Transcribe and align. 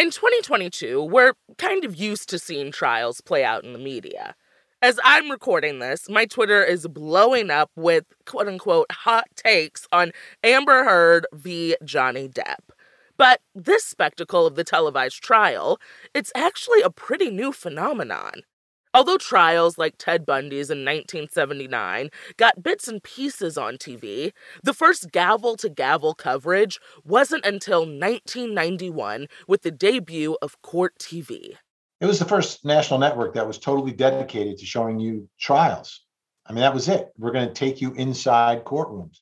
In 0.00 0.10
2022, 0.10 1.02
we're 1.02 1.34
kind 1.58 1.84
of 1.84 1.94
used 1.94 2.30
to 2.30 2.38
seeing 2.38 2.72
trials 2.72 3.20
play 3.20 3.44
out 3.44 3.64
in 3.64 3.74
the 3.74 3.78
media. 3.78 4.34
As 4.80 4.98
I'm 5.04 5.30
recording 5.30 5.78
this, 5.78 6.08
my 6.08 6.24
Twitter 6.24 6.64
is 6.64 6.88
blowing 6.88 7.50
up 7.50 7.70
with 7.76 8.06
quote 8.24 8.48
unquote 8.48 8.90
hot 8.90 9.26
takes 9.36 9.86
on 9.92 10.12
Amber 10.42 10.84
Heard 10.84 11.26
v. 11.34 11.76
Johnny 11.84 12.30
Depp. 12.30 12.70
But 13.18 13.42
this 13.54 13.84
spectacle 13.84 14.46
of 14.46 14.54
the 14.54 14.64
televised 14.64 15.22
trial, 15.22 15.78
it's 16.14 16.32
actually 16.34 16.80
a 16.80 16.88
pretty 16.88 17.30
new 17.30 17.52
phenomenon. 17.52 18.44
Although 18.92 19.18
trials 19.18 19.78
like 19.78 19.94
Ted 19.98 20.26
Bundy's 20.26 20.68
in 20.68 20.78
1979 20.78 22.10
got 22.36 22.62
bits 22.62 22.88
and 22.88 23.00
pieces 23.00 23.56
on 23.56 23.76
TV, 23.76 24.32
the 24.64 24.74
first 24.74 25.12
gavel 25.12 25.56
to 25.58 25.68
gavel 25.68 26.12
coverage 26.12 26.80
wasn't 27.04 27.46
until 27.46 27.80
1991 27.80 29.28
with 29.46 29.62
the 29.62 29.70
debut 29.70 30.36
of 30.42 30.60
Court 30.62 30.94
TV. 30.98 31.56
It 32.00 32.06
was 32.06 32.18
the 32.18 32.24
first 32.24 32.64
national 32.64 32.98
network 32.98 33.34
that 33.34 33.46
was 33.46 33.58
totally 33.58 33.92
dedicated 33.92 34.58
to 34.58 34.66
showing 34.66 34.98
you 34.98 35.28
trials. 35.38 36.00
I 36.46 36.52
mean, 36.52 36.62
that 36.62 36.74
was 36.74 36.88
it. 36.88 37.10
We're 37.16 37.32
going 37.32 37.46
to 37.46 37.54
take 37.54 37.80
you 37.80 37.92
inside 37.92 38.64
courtrooms. 38.64 39.18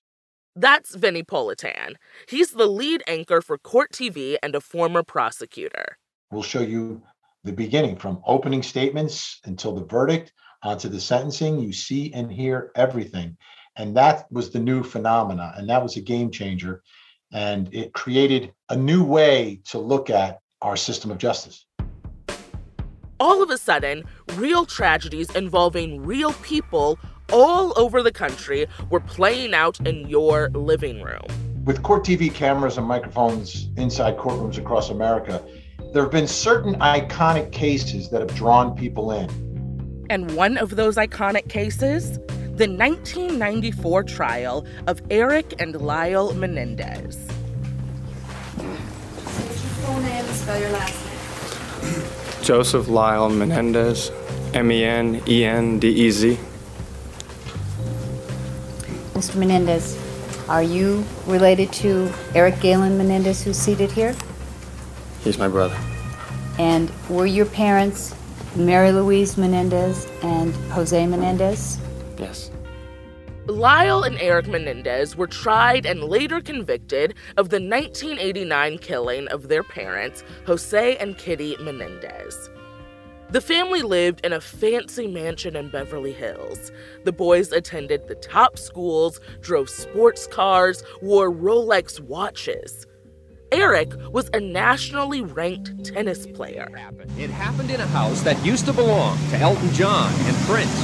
That's 0.56 0.94
Vinnie 0.94 1.22
Politan. 1.22 1.96
He's 2.26 2.52
the 2.52 2.66
lead 2.66 3.02
anchor 3.06 3.42
for 3.42 3.58
Court 3.58 3.92
TV 3.92 4.36
and 4.42 4.54
a 4.54 4.62
former 4.62 5.02
prosecutor. 5.02 5.98
We'll 6.30 6.42
show 6.42 6.60
you 6.60 7.02
the 7.44 7.52
beginning 7.52 7.96
from 7.96 8.20
opening 8.26 8.62
statements 8.62 9.40
until 9.44 9.74
the 9.74 9.84
verdict 9.84 10.32
onto 10.62 10.88
the 10.88 11.00
sentencing. 11.00 11.60
You 11.60 11.72
see 11.72 12.12
and 12.12 12.30
hear 12.30 12.70
everything. 12.74 13.36
And 13.76 13.96
that 13.96 14.26
was 14.30 14.50
the 14.50 14.58
new 14.58 14.82
phenomena. 14.82 15.54
And 15.56 15.68
that 15.68 15.82
was 15.82 15.96
a 15.96 16.00
game 16.00 16.30
changer. 16.30 16.82
And 17.32 17.72
it 17.72 17.92
created 17.92 18.52
a 18.68 18.76
new 18.76 19.04
way 19.04 19.60
to 19.66 19.78
look 19.78 20.10
at 20.10 20.38
our 20.60 20.76
system 20.76 21.10
of 21.10 21.18
justice 21.18 21.66
all 23.20 23.42
of 23.42 23.50
a 23.50 23.58
sudden, 23.58 24.04
real 24.34 24.64
tragedies 24.64 25.30
involving 25.34 26.02
real 26.04 26.32
people 26.34 26.98
all 27.32 27.78
over 27.78 28.02
the 28.02 28.12
country 28.12 28.66
were 28.90 29.00
playing 29.00 29.54
out 29.54 29.78
in 29.86 30.08
your 30.08 30.50
living 30.50 31.02
room. 31.02 31.22
With 31.64 31.82
court 31.82 32.04
TV 32.04 32.32
cameras 32.32 32.78
and 32.78 32.86
microphones 32.86 33.68
inside 33.76 34.16
courtrooms 34.16 34.56
across 34.56 34.90
America, 34.90 35.44
there 35.92 36.02
have 36.02 36.12
been 36.12 36.26
certain 36.26 36.74
iconic 36.76 37.50
cases 37.50 38.10
that 38.10 38.20
have 38.20 38.34
drawn 38.34 38.76
people 38.76 39.12
in. 39.12 39.28
And 40.10 40.34
one 40.36 40.58
of 40.58 40.76
those 40.76 40.96
iconic 40.96 41.48
cases? 41.48 42.18
The 42.58 42.66
1994 42.66 44.02
trial 44.04 44.66
of 44.86 45.00
Eric 45.10 45.54
and 45.60 45.80
Lyle 45.80 46.34
Menendez. 46.34 47.16
Full 48.56 50.00
name, 50.00 50.24
spell 50.26 50.60
your 50.60 50.70
last 50.70 51.06
name. 51.06 52.42
Joseph 52.42 52.88
Lyle 52.88 53.28
Menendez, 53.28 54.10
M 54.54 54.70
E 54.72 54.84
N 54.84 55.22
E 55.26 55.44
N 55.44 55.78
D 55.78 55.88
E 55.88 56.10
Z. 56.10 56.38
Mr. 59.14 59.36
Menendez, 59.36 59.98
are 60.48 60.62
you 60.62 61.04
related 61.26 61.72
to 61.74 62.10
Eric 62.34 62.60
Galen 62.60 62.96
Menendez, 62.98 63.42
who's 63.42 63.56
seated 63.56 63.90
here? 63.90 64.14
He's 65.22 65.38
my 65.38 65.48
brother. 65.48 65.76
And 66.58 66.90
were 67.08 67.26
your 67.26 67.46
parents 67.46 68.14
Mary 68.56 68.92
Louise 68.92 69.36
Menendez 69.36 70.06
and 70.22 70.54
Jose 70.72 71.06
Menendez? 71.06 71.78
Yes. 72.18 72.50
Lyle 73.46 74.02
and 74.02 74.18
Eric 74.20 74.46
Menendez 74.46 75.16
were 75.16 75.26
tried 75.26 75.86
and 75.86 76.04
later 76.04 76.40
convicted 76.40 77.14
of 77.36 77.48
the 77.48 77.60
1989 77.60 78.78
killing 78.78 79.26
of 79.28 79.48
their 79.48 79.62
parents, 79.62 80.22
Jose 80.46 80.96
and 80.96 81.16
Kitty 81.16 81.56
Menendez. 81.58 82.50
The 83.30 83.40
family 83.40 83.82
lived 83.82 84.24
in 84.24 84.32
a 84.32 84.40
fancy 84.40 85.06
mansion 85.06 85.54
in 85.54 85.68
Beverly 85.68 86.12
Hills. 86.12 86.72
The 87.04 87.12
boys 87.12 87.52
attended 87.52 88.08
the 88.08 88.14
top 88.14 88.58
schools, 88.58 89.20
drove 89.40 89.68
sports 89.68 90.26
cars, 90.26 90.82
wore 91.02 91.30
Rolex 91.30 92.00
watches. 92.00 92.86
Eric 93.52 93.94
was 94.12 94.28
a 94.34 94.40
nationally 94.40 95.22
ranked 95.22 95.84
tennis 95.84 96.26
player. 96.26 96.68
It 97.16 97.30
happened 97.30 97.70
in 97.70 97.80
a 97.80 97.86
house 97.86 98.20
that 98.22 98.44
used 98.44 98.66
to 98.66 98.74
belong 98.74 99.16
to 99.30 99.36
Elton 99.36 99.72
John 99.72 100.12
and 100.12 100.36
Prince. 100.46 100.82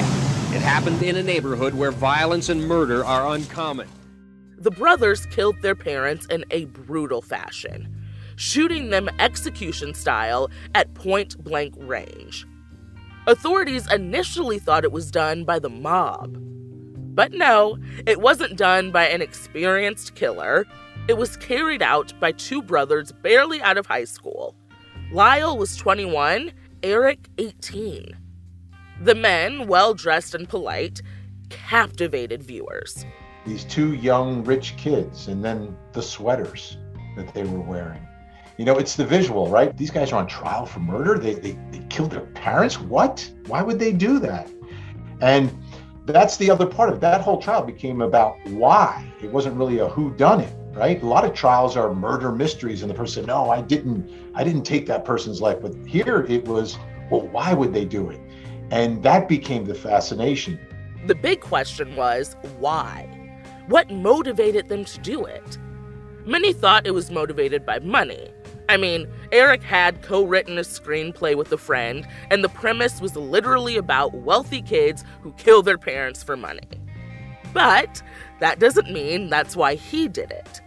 It 0.55 0.63
happened 0.63 1.03
in 1.03 1.17
a 1.17 1.23
neighborhood 1.23 1.75
where 1.75 1.91
violence 1.91 2.49
and 2.49 2.67
murder 2.67 3.05
are 3.05 3.35
uncommon. 3.35 3.89
The 4.57 4.71
brothers 4.71 5.27
killed 5.27 5.61
their 5.61 5.75
parents 5.75 6.25
in 6.27 6.45
a 6.51 6.65
brutal 6.67 7.21
fashion, 7.21 7.95
shooting 8.37 8.89
them 8.89 9.11
execution 9.19 9.93
style 9.93 10.51
at 10.75 10.95
point 10.95 11.37
blank 11.45 11.75
range. 11.77 12.47
Authorities 13.27 13.91
initially 13.93 14.59
thought 14.59 14.85
it 14.85 14.93
was 14.93 15.11
done 15.11 15.45
by 15.45 15.59
the 15.59 15.71
mob. 15.71 16.39
But 17.15 17.33
no, 17.33 17.79
it 18.07 18.21
wasn't 18.21 18.57
done 18.57 18.91
by 18.91 19.07
an 19.07 19.21
experienced 19.21 20.15
killer. 20.15 20.67
It 21.07 21.19
was 21.19 21.37
carried 21.37 21.83
out 21.83 22.19
by 22.19 22.33
two 22.33 22.63
brothers 22.63 23.13
barely 23.13 23.61
out 23.61 23.77
of 23.77 23.85
high 23.85 24.05
school. 24.05 24.57
Lyle 25.13 25.59
was 25.59 25.77
21, 25.77 26.51
Eric 26.83 27.29
18. 27.37 28.17
The 29.03 29.15
men, 29.15 29.67
well 29.67 29.93
dressed 29.93 30.35
and 30.35 30.49
polite, 30.49 31.03
captivated 31.51 32.43
viewers. 32.43 33.05
These 33.45 33.65
two 33.65 33.93
young, 33.93 34.45
rich 34.45 34.79
kids, 34.79 35.29
and 35.29 35.45
then 35.45 35.77
the 35.93 36.01
sweaters 36.01 36.79
that 37.17 37.35
they 37.35 37.43
were 37.45 37.61
wearing. 37.61 38.01
You 38.57 38.65
know, 38.65 38.79
it's 38.79 38.97
the 38.97 39.05
visual, 39.05 39.49
right? 39.49 39.77
These 39.77 39.91
guys 39.91 40.11
are 40.11 40.17
on 40.17 40.27
trial 40.27 40.65
for 40.65 40.81
murder. 40.81 41.19
They, 41.19 41.35
they, 41.35 41.59
they 41.71 41.85
killed 41.91 42.13
their 42.13 42.21
parents. 42.21 42.81
What? 42.81 43.31
Why 43.47 43.61
would 43.61 43.79
they 43.79 43.93
do 43.93 44.19
that? 44.21 44.51
And 45.21 45.53
that's 46.07 46.39
the 46.39 46.51
other 46.51 46.65
part 46.65 46.89
of 46.89 46.95
it. 46.95 47.01
That 47.03 47.21
whole 47.21 47.43
trial 47.43 47.63
became 47.63 48.01
about 48.01 48.37
why. 48.47 49.07
It 49.23 49.31
wasn't 49.31 49.57
really 49.59 49.81
a 49.81 49.89
who 49.89 50.15
done 50.15 50.41
it, 50.41 50.55
right? 50.75 51.03
A 51.03 51.07
lot 51.07 51.25
of 51.25 51.35
trials 51.35 51.77
are 51.77 51.95
murder 51.95 52.33
mysteries, 52.33 52.83
and 52.83 52.91
the 52.91 52.95
person 52.95 53.23
said, 53.23 53.27
No, 53.27 53.51
I 53.51 53.61
didn't, 53.61 54.11
I 54.35 54.45
didn't 54.45 54.65
take 54.65 54.87
that 54.87 55.05
person's 55.05 55.41
life. 55.41 55.59
But 55.61 55.75
here 55.87 56.27
it 56.29 56.47
was, 56.47 56.79
well, 57.11 57.23
why 57.29 57.53
would 57.53 57.73
they 57.73 57.85
do 57.85 58.11
it? 58.11 58.21
And 58.71 59.03
that 59.03 59.29
became 59.29 59.65
the 59.65 59.75
fascination. 59.75 60.59
The 61.07 61.15
big 61.15 61.41
question 61.41 61.97
was 61.97 62.37
why? 62.59 63.09
What 63.69 63.91
motivated 63.91 64.69
them 64.69 64.85
to 64.85 65.01
do 65.01 65.25
it? 65.25 65.59
Many 66.27 66.53
thought 66.53 66.87
it 66.87 66.93
was 66.93 67.11
motivated 67.11 67.67
by 67.67 67.79
money. 67.81 68.31
I 68.69 68.79
mean, 68.79 69.07
Eric 69.31 69.63
had 69.63 70.03
co 70.03 70.25
written 70.25 70.57
a 70.57 70.63
screenplay 70.63 71.37
with 71.37 71.53
a 71.53 71.59
friend, 71.59 72.07
and 72.31 72.43
the 72.43 72.49
premise 72.49 73.01
was 73.01 73.15
literally 73.15 73.77
about 73.77 74.15
wealthy 74.15 74.63
kids 74.63 75.05
who 75.23 75.33
kill 75.33 75.63
their 75.63 75.77
parents 75.77 76.23
for 76.23 76.37
money. 76.37 76.67
But 77.53 78.03
that 78.41 78.59
doesn't 78.59 78.91
mean 78.91 79.29
that's 79.29 79.55
why 79.55 79.75
he 79.75 80.09
did 80.09 80.31
it. 80.31 80.61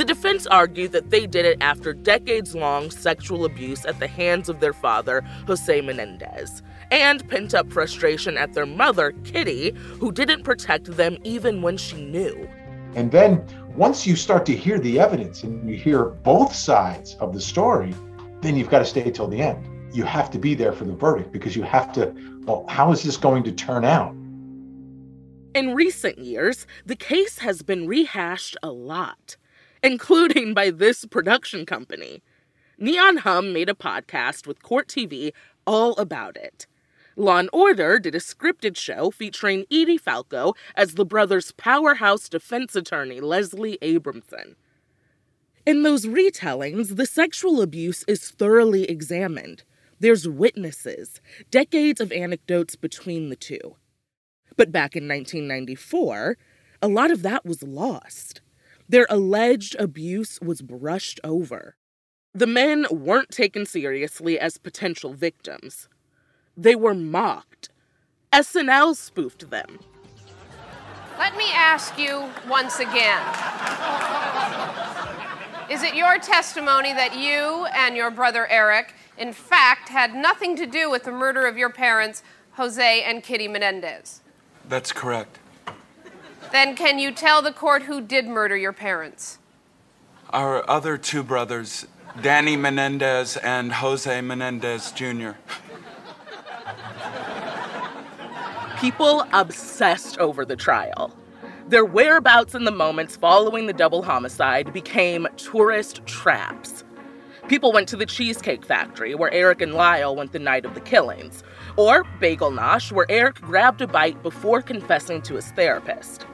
The 0.00 0.06
defense 0.06 0.46
argued 0.46 0.92
that 0.92 1.10
they 1.10 1.26
did 1.26 1.44
it 1.44 1.58
after 1.60 1.92
decades 1.92 2.54
long 2.54 2.90
sexual 2.90 3.44
abuse 3.44 3.84
at 3.84 4.00
the 4.00 4.06
hands 4.06 4.48
of 4.48 4.58
their 4.58 4.72
father, 4.72 5.20
Jose 5.46 5.78
Menendez, 5.82 6.62
and 6.90 7.28
pent 7.28 7.52
up 7.52 7.70
frustration 7.70 8.38
at 8.38 8.54
their 8.54 8.64
mother, 8.64 9.12
Kitty, 9.24 9.72
who 9.98 10.10
didn't 10.10 10.42
protect 10.42 10.86
them 10.86 11.18
even 11.22 11.60
when 11.60 11.76
she 11.76 12.02
knew. 12.02 12.48
And 12.94 13.12
then 13.12 13.44
once 13.76 14.06
you 14.06 14.16
start 14.16 14.46
to 14.46 14.56
hear 14.56 14.78
the 14.78 14.98
evidence 14.98 15.42
and 15.42 15.68
you 15.68 15.76
hear 15.76 16.06
both 16.06 16.54
sides 16.54 17.16
of 17.16 17.34
the 17.34 17.40
story, 17.42 17.94
then 18.40 18.56
you've 18.56 18.70
got 18.70 18.78
to 18.78 18.86
stay 18.86 19.10
till 19.10 19.28
the 19.28 19.42
end. 19.42 19.94
You 19.94 20.04
have 20.04 20.30
to 20.30 20.38
be 20.38 20.54
there 20.54 20.72
for 20.72 20.86
the 20.86 20.94
verdict 20.94 21.30
because 21.30 21.54
you 21.54 21.62
have 21.64 21.92
to, 21.92 22.14
well, 22.46 22.64
how 22.70 22.90
is 22.92 23.02
this 23.02 23.18
going 23.18 23.42
to 23.42 23.52
turn 23.52 23.84
out? 23.84 24.14
In 25.54 25.74
recent 25.74 26.16
years, 26.16 26.66
the 26.86 26.96
case 26.96 27.40
has 27.40 27.60
been 27.60 27.86
rehashed 27.86 28.56
a 28.62 28.70
lot, 28.70 29.36
including 29.82 30.54
by 30.54 30.70
this 30.70 31.04
production 31.04 31.66
company. 31.66 32.22
Neon 32.78 33.18
Hum 33.18 33.52
made 33.52 33.68
a 33.68 33.74
podcast 33.74 34.46
with 34.46 34.62
Court 34.62 34.88
TV 34.88 35.32
all 35.66 35.92
about 35.96 36.36
it. 36.36 36.66
Law 37.16 37.38
and 37.38 37.50
Order 37.52 37.98
did 37.98 38.14
a 38.14 38.20
scripted 38.20 38.76
show 38.76 39.10
featuring 39.10 39.66
Edie 39.70 39.98
Falco 39.98 40.54
as 40.74 40.94
the 40.94 41.04
brothers' 41.04 41.52
powerhouse 41.52 42.28
defense 42.28 42.74
attorney, 42.74 43.20
Leslie 43.20 43.78
Abramson. 43.82 44.54
In 45.66 45.82
those 45.82 46.06
retellings, 46.06 46.96
the 46.96 47.04
sexual 47.04 47.60
abuse 47.60 48.04
is 48.08 48.30
thoroughly 48.30 48.84
examined. 48.84 49.64
There's 49.98 50.26
witnesses, 50.26 51.20
decades 51.50 52.00
of 52.00 52.10
anecdotes 52.12 52.76
between 52.76 53.28
the 53.28 53.36
two. 53.36 53.76
But 54.56 54.72
back 54.72 54.96
in 54.96 55.06
1994, 55.06 56.38
a 56.80 56.88
lot 56.88 57.10
of 57.10 57.22
that 57.22 57.44
was 57.44 57.62
lost. 57.62 58.40
Their 58.90 59.06
alleged 59.08 59.76
abuse 59.78 60.40
was 60.40 60.62
brushed 60.62 61.20
over. 61.22 61.76
The 62.34 62.48
men 62.48 62.86
weren't 62.90 63.30
taken 63.30 63.64
seriously 63.64 64.36
as 64.36 64.58
potential 64.58 65.12
victims. 65.12 65.88
They 66.56 66.74
were 66.74 66.92
mocked. 66.92 67.68
SNL 68.32 68.96
spoofed 68.96 69.48
them. 69.48 69.78
Let 71.20 71.36
me 71.36 71.44
ask 71.54 71.96
you 72.00 72.30
once 72.48 72.80
again 72.80 73.22
Is 75.70 75.84
it 75.84 75.94
your 75.94 76.18
testimony 76.18 76.92
that 76.92 77.16
you 77.16 77.66
and 77.66 77.96
your 77.96 78.10
brother 78.10 78.48
Eric, 78.48 78.94
in 79.16 79.32
fact, 79.32 79.88
had 79.88 80.16
nothing 80.16 80.56
to 80.56 80.66
do 80.66 80.90
with 80.90 81.04
the 81.04 81.12
murder 81.12 81.46
of 81.46 81.56
your 81.56 81.70
parents, 81.70 82.24
Jose 82.54 83.04
and 83.04 83.22
Kitty 83.22 83.46
Menendez? 83.46 84.20
That's 84.68 84.90
correct. 84.90 85.38
Then 86.52 86.74
can 86.74 86.98
you 86.98 87.12
tell 87.12 87.42
the 87.42 87.52
court 87.52 87.84
who 87.84 88.00
did 88.00 88.26
murder 88.26 88.56
your 88.56 88.72
parents? 88.72 89.38
Our 90.30 90.68
other 90.68 90.98
two 90.98 91.22
brothers, 91.22 91.86
Danny 92.20 92.56
Menendez 92.56 93.36
and 93.36 93.72
Jose 93.72 94.20
Menendez 94.20 94.92
Jr. 94.92 95.30
People 98.78 99.26
obsessed 99.32 100.18
over 100.18 100.44
the 100.44 100.56
trial. 100.56 101.14
Their 101.68 101.84
whereabouts 101.84 102.54
in 102.54 102.64
the 102.64 102.72
moments 102.72 103.16
following 103.16 103.66
the 103.66 103.72
double 103.72 104.02
homicide 104.02 104.72
became 104.72 105.28
tourist 105.36 106.04
traps. 106.06 106.82
People 107.46 107.72
went 107.72 107.88
to 107.88 107.96
the 107.96 108.06
Cheesecake 108.06 108.64
Factory, 108.64 109.14
where 109.14 109.32
Eric 109.32 109.60
and 109.60 109.74
Lyle 109.74 110.16
went 110.16 110.32
the 110.32 110.38
night 110.38 110.64
of 110.64 110.74
the 110.74 110.80
killings, 110.80 111.42
or 111.76 112.04
Bagel 112.20 112.50
Nosh, 112.50 112.90
where 112.90 113.06
Eric 113.08 113.40
grabbed 113.40 113.82
a 113.82 113.86
bite 113.86 114.22
before 114.22 114.62
confessing 114.62 115.20
to 115.22 115.34
his 115.34 115.50
therapist. 115.52 116.26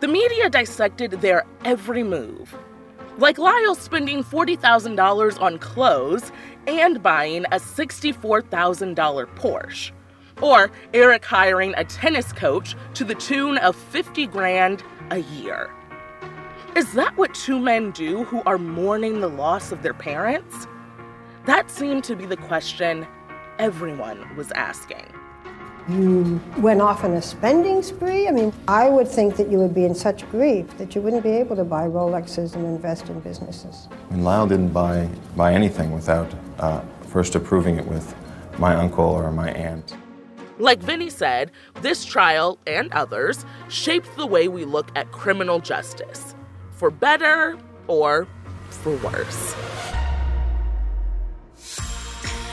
The 0.00 0.08
media 0.08 0.48
dissected 0.48 1.10
their 1.10 1.44
every 1.62 2.02
move. 2.02 2.56
Like 3.18 3.36
Lyle 3.36 3.74
spending 3.74 4.24
$40,000 4.24 5.42
on 5.42 5.58
clothes 5.58 6.32
and 6.66 7.02
buying 7.02 7.44
a 7.46 7.56
$64,000 7.56 9.36
Porsche. 9.36 9.92
Or 10.40 10.70
Eric 10.94 11.26
hiring 11.26 11.74
a 11.76 11.84
tennis 11.84 12.32
coach 12.32 12.74
to 12.94 13.04
the 13.04 13.14
tune 13.14 13.58
of 13.58 13.76
50 13.76 14.26
grand 14.28 14.82
a 15.10 15.18
year. 15.18 15.70
Is 16.74 16.94
that 16.94 17.14
what 17.18 17.34
two 17.34 17.58
men 17.60 17.90
do 17.90 18.24
who 18.24 18.42
are 18.46 18.56
mourning 18.56 19.20
the 19.20 19.28
loss 19.28 19.70
of 19.70 19.82
their 19.82 19.92
parents? 19.92 20.66
That 21.44 21.70
seemed 21.70 22.04
to 22.04 22.16
be 22.16 22.24
the 22.24 22.38
question 22.38 23.06
everyone 23.58 24.34
was 24.34 24.50
asking. 24.52 25.12
You 25.88 26.40
went 26.58 26.80
off 26.80 27.04
on 27.04 27.12
a 27.14 27.22
spending 27.22 27.82
spree? 27.82 28.28
I 28.28 28.30
mean, 28.30 28.52
I 28.68 28.88
would 28.88 29.08
think 29.08 29.36
that 29.36 29.50
you 29.50 29.58
would 29.58 29.74
be 29.74 29.84
in 29.84 29.94
such 29.94 30.28
grief 30.30 30.66
that 30.78 30.94
you 30.94 31.00
wouldn't 31.00 31.22
be 31.22 31.30
able 31.30 31.56
to 31.56 31.64
buy 31.64 31.88
Rolexes 31.88 32.54
and 32.54 32.64
invest 32.64 33.08
in 33.08 33.18
businesses. 33.20 33.88
And 34.10 34.24
Lyle 34.24 34.46
didn't 34.46 34.72
buy, 34.72 35.08
buy 35.36 35.52
anything 35.54 35.92
without 35.92 36.32
uh, 36.58 36.82
first 37.08 37.34
approving 37.34 37.76
it 37.76 37.86
with 37.86 38.14
my 38.58 38.74
uncle 38.76 39.04
or 39.04 39.32
my 39.32 39.50
aunt. 39.52 39.96
Like 40.58 40.80
Vinnie 40.80 41.08
said, 41.10 41.50
this 41.80 42.04
trial 42.04 42.58
and 42.66 42.92
others 42.92 43.46
shaped 43.68 44.14
the 44.16 44.26
way 44.26 44.46
we 44.46 44.66
look 44.66 44.90
at 44.94 45.10
criminal 45.10 45.58
justice, 45.58 46.34
for 46.72 46.90
better 46.90 47.58
or 47.88 48.28
for 48.68 48.94
worse. 48.98 49.54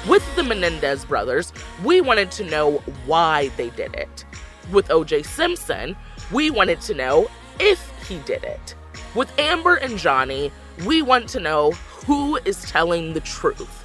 With 0.07 0.23
the 0.37 0.43
Menendez 0.43 1.03
brothers, 1.03 1.51
we 1.83 1.99
wanted 1.99 2.31
to 2.31 2.45
know 2.45 2.77
why 3.05 3.49
they 3.57 3.71
did 3.71 3.93
it. 3.93 4.23
With 4.71 4.87
OJ 4.87 5.25
Simpson, 5.25 5.97
we 6.31 6.49
wanted 6.49 6.79
to 6.81 6.93
know 6.93 7.27
if 7.59 7.91
he 8.07 8.19
did 8.19 8.45
it. 8.45 8.73
With 9.15 9.37
Amber 9.37 9.75
and 9.75 9.97
Johnny, 9.97 10.49
we 10.85 11.01
want 11.01 11.27
to 11.29 11.41
know 11.41 11.71
who 12.05 12.37
is 12.45 12.61
telling 12.71 13.13
the 13.13 13.19
truth. 13.19 13.83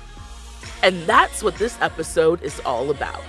And 0.84 1.02
that's 1.08 1.42
what 1.42 1.56
this 1.56 1.76
episode 1.80 2.40
is 2.42 2.60
all 2.60 2.90
about 2.90 3.24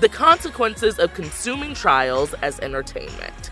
the 0.00 0.08
consequences 0.08 0.98
of 0.98 1.12
consuming 1.12 1.74
trials 1.74 2.32
as 2.42 2.58
entertainment. 2.60 3.50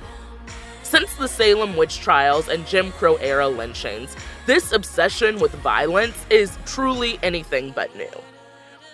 Since 0.82 1.14
the 1.16 1.28
Salem 1.28 1.76
witch 1.76 2.00
trials 2.00 2.48
and 2.48 2.66
Jim 2.66 2.90
Crow 2.92 3.16
era 3.16 3.48
lynchings, 3.48 4.16
this 4.46 4.72
obsession 4.72 5.40
with 5.40 5.52
violence 5.52 6.16
is 6.30 6.56
truly 6.64 7.18
anything 7.22 7.70
but 7.72 7.94
new. 7.96 8.08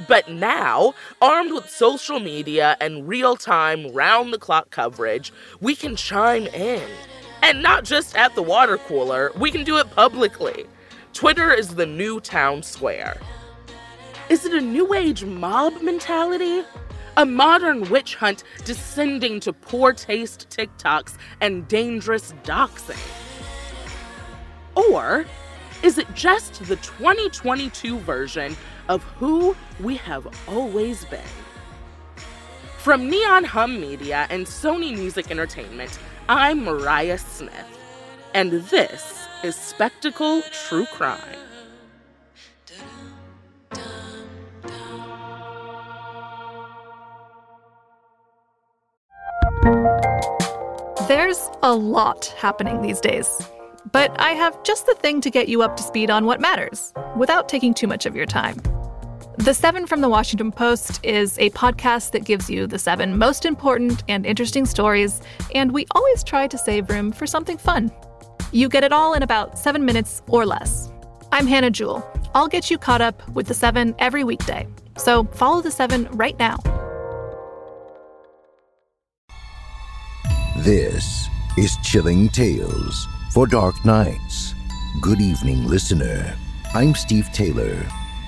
But 0.08 0.29
now, 0.29 0.94
armed 1.23 1.52
with 1.52 1.70
social 1.70 2.19
media 2.20 2.76
and 2.81 3.06
real 3.06 3.37
time, 3.37 3.93
round 3.93 4.32
the 4.32 4.38
clock 4.38 4.70
coverage, 4.70 5.32
we 5.61 5.76
can 5.76 5.96
chime 5.96 6.46
in. 6.49 6.82
And 7.43 7.62
not 7.62 7.85
just 7.85 8.17
at 8.17 8.35
the 8.35 8.43
water 8.43 8.79
cooler, 8.79 9.31
we 9.37 9.50
can 9.50 9.64
do 9.64 9.76
it 9.79 9.91
publicly. 9.91 10.67
Twitter 11.12 11.52
is 11.52 11.75
the 11.75 11.87
new 11.87 12.20
town 12.20 12.62
square. 12.62 13.20
Is 14.29 14.44
it 14.44 14.55
a 14.55 14.61
new 14.61 14.94
age 14.94 15.25
mob 15.25 15.81
mentality? 15.82 16.64
A 17.17 17.25
modern 17.25 17.88
witch 17.91 18.17
hunt 18.17 18.43
descending 18.64 19.38
to 19.41 19.52
poor 19.52 19.93
taste 19.93 20.49
TikToks 20.50 21.17
and 21.41 21.69
dangerous 21.69 22.32
doxing? 22.43 22.99
Or 24.75 25.25
is 25.85 25.99
it 25.99 26.12
just 26.14 26.64
the 26.64 26.76
2022 26.76 27.99
version 27.99 28.56
of 28.88 29.02
who 29.02 29.56
we 29.81 29.96
have 29.96 30.26
always 30.48 31.04
been? 31.06 31.20
From 32.78 33.08
Neon 33.08 33.44
Hum 33.44 33.81
Media 33.81 34.26
and 34.28 34.46
Sony 34.46 34.94
Music 34.94 35.31
Entertainment, 35.31 35.98
I'm 36.28 36.64
Mariah 36.64 37.19
Smith, 37.19 37.78
and 38.34 38.52
this 38.52 39.26
is 39.42 39.56
Spectacle 39.56 40.42
True 40.52 40.86
Crime. 40.86 41.38
There's 51.08 51.50
a 51.62 51.75
lot 51.75 52.26
happening 52.38 52.82
these 52.82 53.00
days, 53.00 53.28
but 53.92 54.19
I 54.19 54.31
have 54.32 54.62
just 54.62 54.86
the 54.86 54.94
thing 54.94 55.20
to 55.20 55.31
get 55.31 55.48
you 55.48 55.62
up 55.62 55.76
to 55.76 55.82
speed 55.82 56.10
on 56.10 56.25
what 56.25 56.40
matters 56.40 56.92
without 57.16 57.48
taking 57.48 57.75
too 57.75 57.86
much 57.86 58.06
of 58.06 58.16
your 58.16 58.26
time. 58.26 58.60
The 59.38 59.52
Seven 59.52 59.86
from 59.88 60.00
the 60.00 60.08
Washington 60.08 60.52
Post 60.52 61.00
is 61.04 61.36
a 61.38 61.50
podcast 61.50 62.12
that 62.12 62.25
gives 62.25 62.48
you 62.48 62.69
the 62.69 62.78
seven 62.78 63.19
most 63.19 63.44
important 63.44 64.04
and 64.08 64.25
interesting 64.25 64.64
stories, 64.64 65.20
and 65.54 65.72
we 65.72 65.86
always 65.90 66.22
try 66.22 66.46
to 66.46 66.56
save 66.56 66.88
room 66.88 67.10
for 67.10 67.26
something 67.26 67.58
fun. 67.58 67.90
You 68.52 68.69
get 68.69 68.84
it 68.84 68.92
all 68.92 69.12
in 69.14 69.25
about 69.25 69.58
seven 69.58 69.84
minutes 69.84 70.22
or 70.28 70.46
less. 70.46 70.88
I'm 71.32 71.48
Hannah 71.48 71.72
Jewell. 71.72 72.08
I'll 72.36 72.46
get 72.46 72.70
you 72.70 72.78
caught 72.78 73.00
up 73.00 73.28
with 73.31 73.48
the 73.48 73.54
seven 73.54 73.94
every 73.98 74.22
weekday. 74.22 74.69
So 74.96 75.25
follow 75.25 75.60
the 75.60 75.72
seven 75.72 76.06
right 76.12 76.38
now. 76.38 76.56
This 80.58 81.26
is 81.58 81.76
Chilling 81.82 82.28
Tales 82.28 83.08
for 83.32 83.48
Dark 83.48 83.84
Nights. 83.84 84.54
Good 85.00 85.20
evening, 85.20 85.66
listener. 85.66 86.36
I'm 86.72 86.94
Steve 86.94 87.28
Taylor, 87.32 87.84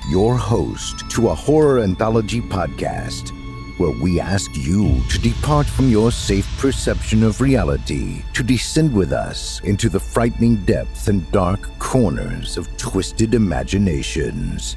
your 0.08 0.36
host 0.36 1.08
to 1.10 1.30
a 1.30 1.34
horror 1.34 1.80
anthology 1.80 2.40
podcast 2.40 3.30
where 3.78 3.90
we 3.90 4.20
ask 4.20 4.56
you 4.56 5.02
to 5.10 5.18
depart 5.18 5.66
from 5.66 5.88
your 5.88 6.12
safe 6.12 6.48
perception 6.58 7.22
of 7.24 7.40
reality 7.40 8.22
to 8.32 8.42
descend 8.42 8.94
with 8.94 9.12
us 9.12 9.60
into 9.64 9.88
the 9.88 10.00
frightening 10.00 10.56
depths 10.64 11.08
and 11.08 11.30
dark 11.32 11.68
corners 11.78 12.56
of 12.56 12.74
twisted 12.76 13.34
imaginations. 13.34 14.76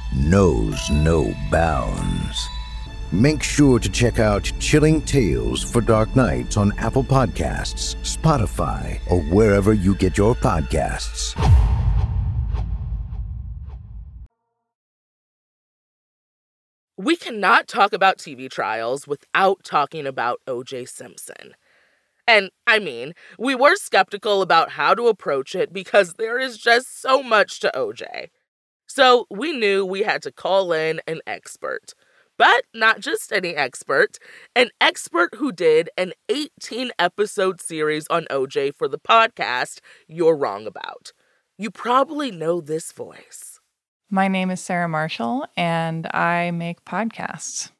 knows 0.15 0.89
no 0.89 1.33
bounds. 1.49 2.47
Make 3.11 3.43
sure 3.43 3.77
to 3.79 3.89
check 3.89 4.19
out 4.19 4.51
Chilling 4.59 5.01
Tales 5.01 5.61
for 5.61 5.81
Dark 5.81 6.15
Nights 6.15 6.55
on 6.55 6.71
Apple 6.77 7.03
Podcasts, 7.03 7.95
Spotify, 8.03 8.99
or 9.09 9.21
wherever 9.23 9.73
you 9.73 9.95
get 9.95 10.17
your 10.17 10.33
podcasts. 10.33 11.35
We 16.97 17.15
cannot 17.15 17.67
talk 17.67 17.93
about 17.93 18.17
TV 18.17 18.49
trials 18.49 19.07
without 19.07 19.63
talking 19.63 20.05
about 20.05 20.39
OJ 20.47 20.87
Simpson. 20.87 21.55
And 22.27 22.51
I 22.67 22.79
mean, 22.79 23.13
we 23.39 23.55
were 23.55 23.75
skeptical 23.75 24.41
about 24.41 24.71
how 24.71 24.93
to 24.93 25.07
approach 25.07 25.55
it 25.55 25.73
because 25.73 26.13
there 26.13 26.39
is 26.39 26.57
just 26.57 27.01
so 27.01 27.23
much 27.23 27.59
to 27.61 27.71
OJ. 27.75 28.29
So 28.93 29.25
we 29.29 29.53
knew 29.53 29.85
we 29.85 30.03
had 30.03 30.21
to 30.23 30.33
call 30.33 30.73
in 30.73 30.99
an 31.07 31.21
expert. 31.25 31.93
But 32.37 32.65
not 32.73 32.99
just 32.99 33.31
any 33.31 33.55
expert, 33.55 34.17
an 34.53 34.69
expert 34.81 35.35
who 35.35 35.53
did 35.53 35.89
an 35.97 36.11
18 36.27 36.91
episode 36.99 37.61
series 37.61 38.05
on 38.09 38.25
OJ 38.29 38.75
for 38.75 38.89
the 38.89 38.99
podcast 38.99 39.79
You're 40.09 40.35
Wrong 40.35 40.67
About. 40.67 41.13
You 41.57 41.71
probably 41.71 42.31
know 42.31 42.59
this 42.59 42.91
voice. 42.91 43.61
My 44.09 44.27
name 44.27 44.51
is 44.51 44.59
Sarah 44.59 44.89
Marshall, 44.89 45.47
and 45.55 46.05
I 46.07 46.51
make 46.51 46.83
podcasts. 46.83 47.71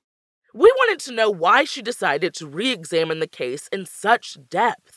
We 0.54 0.72
wanted 0.78 1.00
to 1.06 1.14
know 1.14 1.30
why 1.30 1.66
she 1.66 1.82
decided 1.82 2.34
to 2.36 2.48
re 2.48 2.72
examine 2.72 3.20
the 3.20 3.28
case 3.28 3.68
in 3.68 3.86
such 3.86 4.38
depth. 4.48 4.91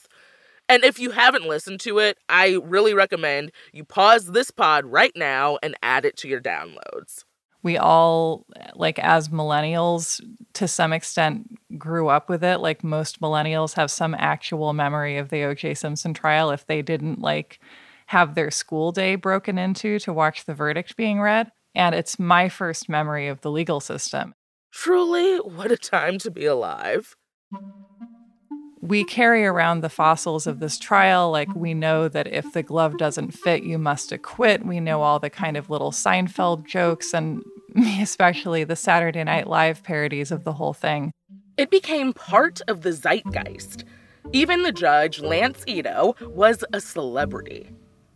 And 0.69 0.85
if 0.85 0.99
you 0.99 1.11
haven't 1.11 1.47
listened 1.47 1.81
to 1.81 1.99
it, 1.99 2.19
I 2.29 2.59
really 2.63 2.95
recommend 2.95 3.53
you 3.73 3.85
pause 3.85 4.27
this 4.27 4.51
pod 4.51 4.87
right 4.87 5.13
now 5.15 5.59
and 5.63 5.75
add 5.83 6.05
it 6.05 6.17
to 6.19 6.29
your 6.29 6.41
downloads. 6.41 7.25
We 7.63 7.79
all, 7.79 8.45
like 8.75 8.99
as 8.99 9.31
millennials, 9.31 10.21
to 10.55 10.69
some 10.69 10.93
extent 10.93 11.59
grew 11.79 12.09
up 12.09 12.29
with 12.29 12.45
it. 12.45 12.59
Like 12.59 12.85
most 12.85 13.21
millennials 13.21 13.75
have 13.75 13.91
some 13.91 14.15
actual 14.19 14.75
memory 14.75 15.17
of 15.17 15.31
the 15.31 15.45
O.J. 15.45 15.75
Simpson 15.75 16.13
trial 16.13 16.51
if 16.51 16.67
they 16.67 16.83
didn't 16.83 17.21
like 17.21 17.61
have 18.07 18.35
their 18.35 18.51
school 18.51 18.93
day 18.93 19.17
broken 19.17 19.57
into 19.57 19.99
to 20.01 20.13
watch 20.13 20.45
the 20.45 20.55
verdict 20.55 20.97
being 20.97 21.21
read. 21.21 21.51
And 21.75 21.95
it's 21.95 22.19
my 22.19 22.49
first 22.51 22.89
memory 22.89 23.29
of 23.29 23.41
the 23.41 23.51
legal 23.51 23.81
system. 23.81 24.35
Truly, 24.71 25.39
what 25.39 25.73
a 25.73 25.77
time 25.77 26.19
to 26.19 26.31
be 26.31 26.45
alive. 26.45 27.17
We 28.85 29.03
carry 29.05 29.47
around 29.47 29.81
the 29.81 29.89
fossils 29.89 30.47
of 30.47 30.61
this 30.61 30.79
trial. 30.79 31.31
Like, 31.31 31.49
we 31.55 31.73
know 31.73 32.07
that 32.07 32.27
if 32.27 32.53
the 32.53 32.63
glove 32.63 32.99
doesn't 32.99 33.31
fit, 33.31 33.63
you 33.63 33.79
must 33.79 34.13
acquit. 34.13 34.67
We 34.67 34.79
know 34.79 35.01
all 35.01 35.19
the 35.19 35.31
kind 35.31 35.57
of 35.57 35.71
little 35.71 35.91
Seinfeld 35.91 36.67
jokes 36.67 37.15
and 37.15 37.43
especially 37.99 38.63
the 38.63 38.77
Saturday 38.77 39.25
Night 39.25 39.47
Live 39.47 39.83
parodies 39.83 40.31
of 40.31 40.45
the 40.45 40.53
whole 40.53 40.75
thing. 40.75 41.13
It 41.57 41.71
became 41.71 42.13
part 42.13 42.61
of 42.69 42.83
the 42.83 42.93
zeitgeist. 42.93 43.85
Even 44.33 44.65
the 44.65 44.73
judge, 44.73 45.19
Lance 45.21 45.65
Ito, 45.67 46.15
was 46.21 46.63
a 46.75 46.81
celebrity. 46.81 47.71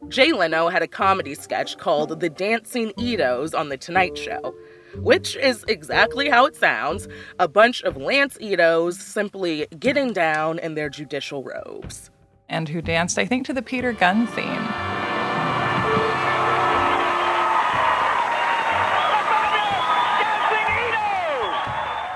Jay 0.09 0.33
Leno 0.33 0.69
had 0.69 0.83
a 0.83 0.87
comedy 0.87 1.35
sketch 1.35 1.79
called 1.79 2.21
The 2.21 2.29
Dancing 2.29 2.91
Itos 2.99 3.59
on 3.59 3.71
The 3.71 3.79
Tonight 3.79 4.19
Show, 4.19 4.55
which 4.97 5.37
is 5.37 5.65
exactly 5.69 6.29
how 6.29 6.47
it 6.47 6.57
sounds 6.57 7.09
a 7.39 7.49
bunch 7.49 7.83
of 7.83 7.97
Lance 7.97 8.39
Itos 8.39 8.95
simply 8.95 9.67
getting 9.79 10.13
down 10.13 10.59
in 10.59 10.75
their 10.75 10.89
judicial 10.89 11.43
robes. 11.43 12.11
And 12.49 12.69
who 12.69 12.81
danced, 12.81 13.19
I 13.19 13.27
think, 13.27 13.47
to 13.47 13.53
the 13.53 13.63
Peter 13.63 13.93
Gunn 13.93 14.27
theme. 14.27 14.69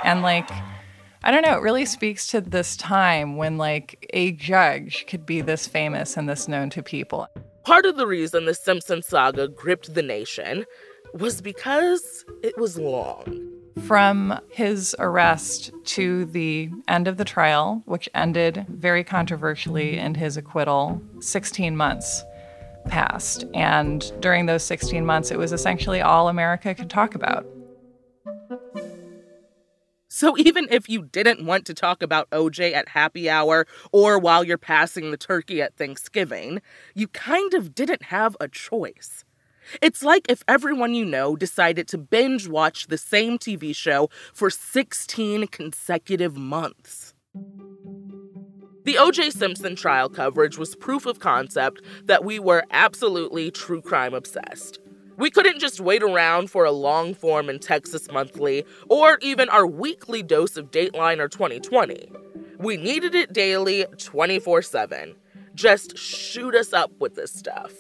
And 0.05 0.23
like, 0.23 0.51
I 1.23 1.31
don't 1.31 1.43
know, 1.43 1.57
it 1.57 1.63
really 1.63 1.87
speaks 1.87 2.27
to 2.29 2.41
this 2.41 2.77
time 2.77 3.37
when 3.37 3.57
like 3.57 4.11
a 4.13 4.33
judge 4.33 5.07
could 5.07 5.25
be 5.25 5.41
this 5.41 5.69
famous 5.69 6.17
and 6.17 6.29
this 6.29 6.49
known 6.49 6.71
to 6.71 6.83
people. 6.83 7.29
Part 7.65 7.87
of 7.87 7.97
the 7.97 8.09
reason 8.09 8.45
the 8.45 8.55
Simpson 8.55 9.03
saga 9.03 9.47
gripped 9.47 9.95
the 9.95 10.03
nation 10.03 10.65
was 11.15 11.41
because 11.41 12.25
it 12.43 12.57
was 12.59 12.79
long. 12.79 13.49
From 13.87 14.39
his 14.51 14.95
arrest 14.99 15.73
to 15.85 16.27
the 16.27 16.71
end 16.89 17.09
of 17.09 17.17
the 17.17 17.25
trial, 17.25 17.83
which 17.87 18.09
ended 18.15 18.67
very 18.69 19.03
controversially 19.03 19.99
in 19.99 20.15
his 20.15 20.37
acquittal, 20.37 21.03
16 21.21 21.77
months 21.77 22.23
passed. 22.87 23.45
And 23.55 24.13
during 24.21 24.47
those 24.47 24.63
16 24.63 25.05
months, 25.07 25.31
it 25.31 25.39
was 25.39 25.53
essentially 25.53 26.01
all 26.01 26.29
America 26.29 26.75
could 26.75 26.91
talk 26.91 27.15
about. 27.15 27.47
So 30.09 30.37
even 30.37 30.69
if 30.71 30.91
you 30.91 31.05
didn't 31.05 31.47
want 31.47 31.65
to 31.67 31.75
talk 31.75 32.03
about 32.03 32.29
OJ 32.31 32.75
at 32.75 32.91
happy 32.91 33.31
hour 33.31 33.67
or 33.93 34.19
while 34.19 34.45
you're 34.45 34.59
passing 34.59 35.11
the 35.11 35.17
turkey 35.17 35.63
at 35.63 35.77
Thanksgiving, 35.77 36.61
you 36.95 37.09
kind 37.09 37.55
of 37.55 37.75
didn't 37.75 38.05
have 38.05 38.37
a 38.39 38.47
choice. 38.47 39.25
It's 39.81 40.03
like 40.03 40.27
if 40.29 40.43
everyone 40.49 40.95
you 40.95 41.05
know 41.05 41.37
decided 41.37 41.89
to 41.89 41.99
binge 41.99 42.49
watch 42.49 42.87
the 42.87 42.99
same 42.99 43.39
TV 43.39 43.75
show 43.75 44.09
for 44.35 44.51
16 44.51 45.47
consecutive 45.49 46.37
months. 46.37 47.15
The 48.85 48.95
OJ 48.95 49.33
Simpson 49.33 49.77
trial 49.77 50.09
coverage 50.09 50.59
was 50.59 50.75
proof 50.75 51.07
of 51.07 51.21
concept 51.21 51.81
that 52.05 52.25
we 52.25 52.41
were 52.41 52.65
absolutely 52.73 53.51
true 53.53 53.81
crime 53.81 54.13
obsessed. 54.13 54.81
We 55.17 55.31
couldn't 55.31 55.61
just 55.61 55.81
wait 55.81 56.03
around 56.03 56.51
for 56.51 56.65
a 56.65 56.73
long 56.73 57.15
form 57.15 57.49
in 57.49 57.61
Texas 57.61 58.11
Monthly 58.11 58.65
or 58.89 59.19
even 59.23 59.49
our 59.51 59.67
weekly 59.67 60.23
dose 60.23 60.57
of 60.57 60.73
Dateline 60.73 61.21
or 61.21 61.29
2020. 61.29 62.11
We 62.59 62.77
needed 62.77 63.15
it 63.15 63.33
daily, 63.33 63.87
24 63.99 64.63
7. 64.63 65.15
Just 65.55 65.97
shoot 65.97 66.55
us 66.55 66.73
up 66.73 66.91
with 66.99 67.15
this 67.15 67.33
stuff. 67.33 67.73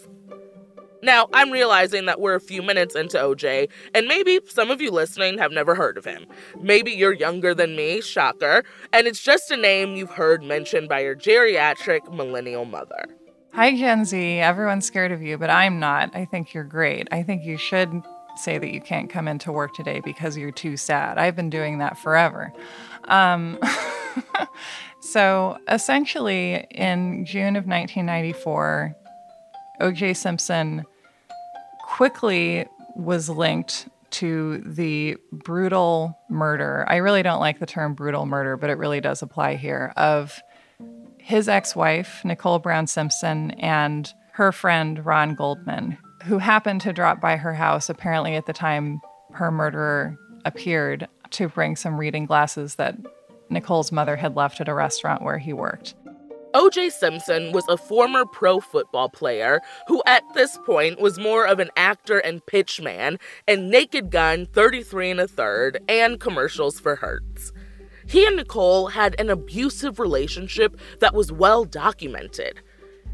Now, 1.02 1.28
I'm 1.32 1.50
realizing 1.50 2.06
that 2.06 2.21
we're 2.21 2.37
a 2.37 2.40
few 2.40 2.62
minutes 2.62 2.94
into 2.94 3.16
OJ, 3.18 3.68
and 3.92 4.06
maybe 4.06 4.38
some 4.47 4.71
of 4.71 4.80
you 4.80 4.92
listening 4.92 5.37
have 5.38 5.50
never 5.50 5.75
heard 5.75 5.99
of 5.99 6.04
him. 6.04 6.26
Maybe 6.61 6.92
you're 6.92 7.12
younger 7.12 7.54
than 7.54 7.75
me, 7.75 8.00
shocker, 8.00 8.62
and 8.92 9.09
it's 9.09 9.21
just 9.21 9.50
a 9.50 9.56
name 9.56 9.97
you've 9.97 10.12
heard 10.12 10.44
mentioned 10.44 10.88
by 10.88 11.00
your 11.00 11.16
geriatric 11.16 12.14
millennial 12.14 12.64
mother. 12.64 13.06
Hi, 13.52 13.76
Gen 13.76 14.04
Z. 14.04 14.38
Everyone's 14.38 14.87
scared 14.87 15.11
of 15.11 15.21
you, 15.21 15.37
but 15.38 15.50
I'm 15.50 15.80
not. 15.80 16.14
I 16.14 16.25
think 16.25 16.54
you're 16.54 16.62
great. 16.62 17.09
I 17.11 17.25
think 17.25 17.44
you 17.44 17.59
should 17.59 17.90
say 18.37 18.59
that 18.59 18.73
you 18.73 18.80
can't 18.80 19.11
come 19.11 19.26
into 19.26 19.50
work 19.50 19.75
today 19.75 20.00
because 20.04 20.37
you're 20.37 20.52
too 20.52 20.76
sad. 20.76 21.18
I've 21.18 21.35
been 21.35 21.50
doing 21.50 21.78
that 21.78 21.99
forever. 21.99 22.52
Um, 23.04 23.59
so 25.00 25.59
essentially, 25.68 26.64
in 26.71 27.25
June 27.26 27.56
of 27.56 27.66
1994, 27.66 28.97
O.J. 29.80 30.14
Simpson 30.14 30.85
quickly 31.93 32.67
was 32.97 33.29
linked 33.29 33.87
to 34.09 34.63
the 34.65 35.15
brutal 35.31 36.19
murder. 36.31 36.87
I 36.89 36.97
really 36.97 37.23
don't 37.23 37.39
like 37.39 37.59
the 37.59 37.67
term 37.67 37.93
brutal 37.93 38.25
murder, 38.25 38.57
but 38.57 38.71
it 38.71 38.79
really 38.79 39.03
does 39.03 39.21
apply 39.21 39.57
here 39.57 39.93
of 39.95 40.41
his 41.19 41.51
ex 41.51 41.77
wife, 41.77 42.25
Nicole 42.25 42.59
Brown 42.59 42.87
Simpson, 42.87 43.51
and 43.53 44.11
her 44.33 44.53
friend, 44.53 45.05
Ron 45.05 45.35
Goldman, 45.35 45.99
who 46.25 46.39
happened 46.39 46.81
to 46.81 46.95
drop 46.95 47.21
by 47.21 47.37
her 47.37 47.53
house 47.53 47.91
apparently 47.91 48.37
at 48.37 48.47
the 48.47 48.55
time 48.55 49.03
her 49.35 49.51
murderer 49.51 50.19
appeared 50.47 51.09
to 51.33 51.49
bring 51.49 51.77
some 51.77 51.99
reading 51.99 52.25
glasses 52.25 52.77
that 52.77 52.97
Nicole's 53.51 53.93
mother 53.93 54.17
had 54.17 54.35
left 54.35 54.63
at 54.63 54.69
a 54.69 54.75
restaurant 54.75 55.21
where 55.21 55.39
he 55.39 55.53
worked. 55.53 55.95
OJ 56.54 56.92
Simpson 56.92 57.50
was 57.52 57.66
a 57.68 57.78
former 57.78 58.26
pro 58.26 58.61
football 58.61 59.09
player 59.09 59.61
who, 59.87 60.02
at 60.06 60.23
this 60.35 60.59
point, 60.66 61.00
was 61.00 61.18
more 61.18 61.47
of 61.47 61.59
an 61.59 61.71
actor 61.76 62.18
and 62.18 62.44
pitchman 62.44 63.18
in 63.49 63.71
Naked 63.71 64.11
Gun 64.11 64.44
33 64.44 65.12
and 65.12 65.21
a 65.21 65.26
third 65.26 65.82
and 65.88 66.21
commercials 66.21 66.78
for 66.78 66.97
Hertz. 66.97 67.52
He 68.06 68.26
and 68.26 68.37
Nicole 68.37 68.88
had 68.88 69.18
an 69.18 69.30
abusive 69.30 69.99
relationship 69.99 70.76
that 71.00 71.14
was 71.14 71.32
well 71.32 71.64
documented. 71.64 72.61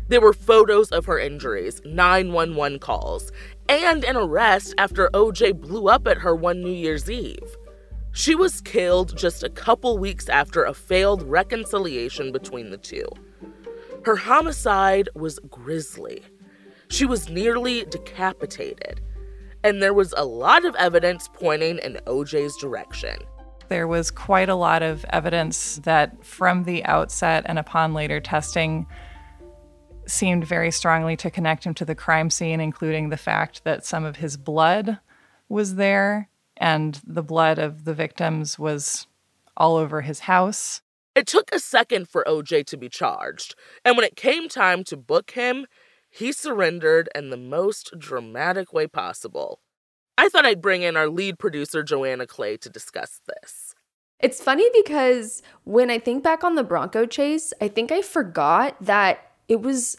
There 0.08 0.20
were 0.20 0.32
photos 0.32 0.90
of 0.90 1.06
her 1.06 1.18
injuries, 1.18 1.80
911 1.84 2.80
calls, 2.80 3.30
and 3.68 4.04
an 4.04 4.16
arrest 4.16 4.74
after 4.78 5.10
OJ 5.14 5.60
blew 5.60 5.88
up 5.88 6.08
at 6.08 6.18
her 6.18 6.34
one 6.34 6.60
New 6.60 6.72
Year's 6.72 7.08
Eve. 7.08 7.56
She 8.10 8.34
was 8.34 8.60
killed 8.62 9.16
just 9.16 9.44
a 9.44 9.50
couple 9.50 9.96
weeks 9.96 10.28
after 10.28 10.64
a 10.64 10.74
failed 10.74 11.22
reconciliation 11.22 12.32
between 12.32 12.70
the 12.70 12.78
two. 12.78 13.04
Her 14.04 14.16
homicide 14.16 15.08
was 15.14 15.38
grisly. 15.50 16.22
She 16.88 17.04
was 17.04 17.28
nearly 17.28 17.84
decapitated, 17.84 19.00
and 19.62 19.82
there 19.82 19.92
was 19.92 20.14
a 20.16 20.24
lot 20.24 20.64
of 20.64 20.74
evidence 20.76 21.28
pointing 21.32 21.78
in 21.78 22.00
OJ's 22.06 22.56
direction. 22.56 23.16
There 23.68 23.86
was 23.86 24.10
quite 24.10 24.48
a 24.48 24.54
lot 24.54 24.82
of 24.82 25.04
evidence 25.10 25.76
that 25.84 26.24
from 26.24 26.64
the 26.64 26.84
outset 26.86 27.44
and 27.46 27.58
upon 27.58 27.92
later 27.92 28.20
testing 28.20 28.86
seemed 30.06 30.44
very 30.44 30.70
strongly 30.70 31.16
to 31.18 31.30
connect 31.30 31.64
him 31.64 31.74
to 31.74 31.84
the 31.84 31.94
crime 31.94 32.30
scene, 32.30 32.60
including 32.60 33.10
the 33.10 33.18
fact 33.18 33.64
that 33.64 33.84
some 33.84 34.04
of 34.04 34.16
his 34.16 34.38
blood 34.38 34.98
was 35.50 35.74
there 35.74 36.30
and 36.56 37.00
the 37.06 37.22
blood 37.22 37.58
of 37.58 37.84
the 37.84 37.94
victims 37.94 38.58
was 38.58 39.06
all 39.56 39.76
over 39.76 40.00
his 40.00 40.20
house. 40.20 40.80
It 41.18 41.26
took 41.26 41.52
a 41.52 41.58
second 41.58 42.08
for 42.08 42.22
OJ 42.28 42.64
to 42.66 42.76
be 42.76 42.88
charged, 42.88 43.56
and 43.84 43.96
when 43.96 44.06
it 44.06 44.14
came 44.14 44.48
time 44.48 44.84
to 44.84 44.96
book 44.96 45.32
him, 45.32 45.66
he 46.08 46.30
surrendered 46.30 47.08
in 47.12 47.30
the 47.30 47.36
most 47.36 47.90
dramatic 47.98 48.72
way 48.72 48.86
possible. 48.86 49.58
I 50.16 50.28
thought 50.28 50.46
I'd 50.46 50.62
bring 50.62 50.82
in 50.82 50.96
our 50.96 51.08
lead 51.08 51.40
producer, 51.40 51.82
Joanna 51.82 52.28
Clay, 52.28 52.56
to 52.58 52.70
discuss 52.70 53.20
this. 53.26 53.74
It's 54.20 54.40
funny 54.40 54.70
because 54.72 55.42
when 55.64 55.90
I 55.90 55.98
think 55.98 56.22
back 56.22 56.44
on 56.44 56.54
the 56.54 56.62
Bronco 56.62 57.04
chase, 57.04 57.52
I 57.60 57.66
think 57.66 57.90
I 57.90 58.00
forgot 58.00 58.76
that 58.80 59.32
it 59.48 59.60
was 59.60 59.96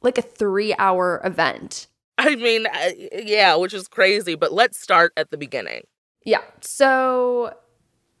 like 0.00 0.16
a 0.16 0.22
three 0.22 0.74
hour 0.78 1.20
event. 1.24 1.88
I 2.16 2.36
mean, 2.36 2.66
yeah, 3.12 3.54
which 3.56 3.74
is 3.74 3.86
crazy, 3.86 4.34
but 4.34 4.50
let's 4.50 4.80
start 4.80 5.12
at 5.14 5.30
the 5.30 5.36
beginning. 5.36 5.82
Yeah. 6.24 6.40
So 6.62 7.52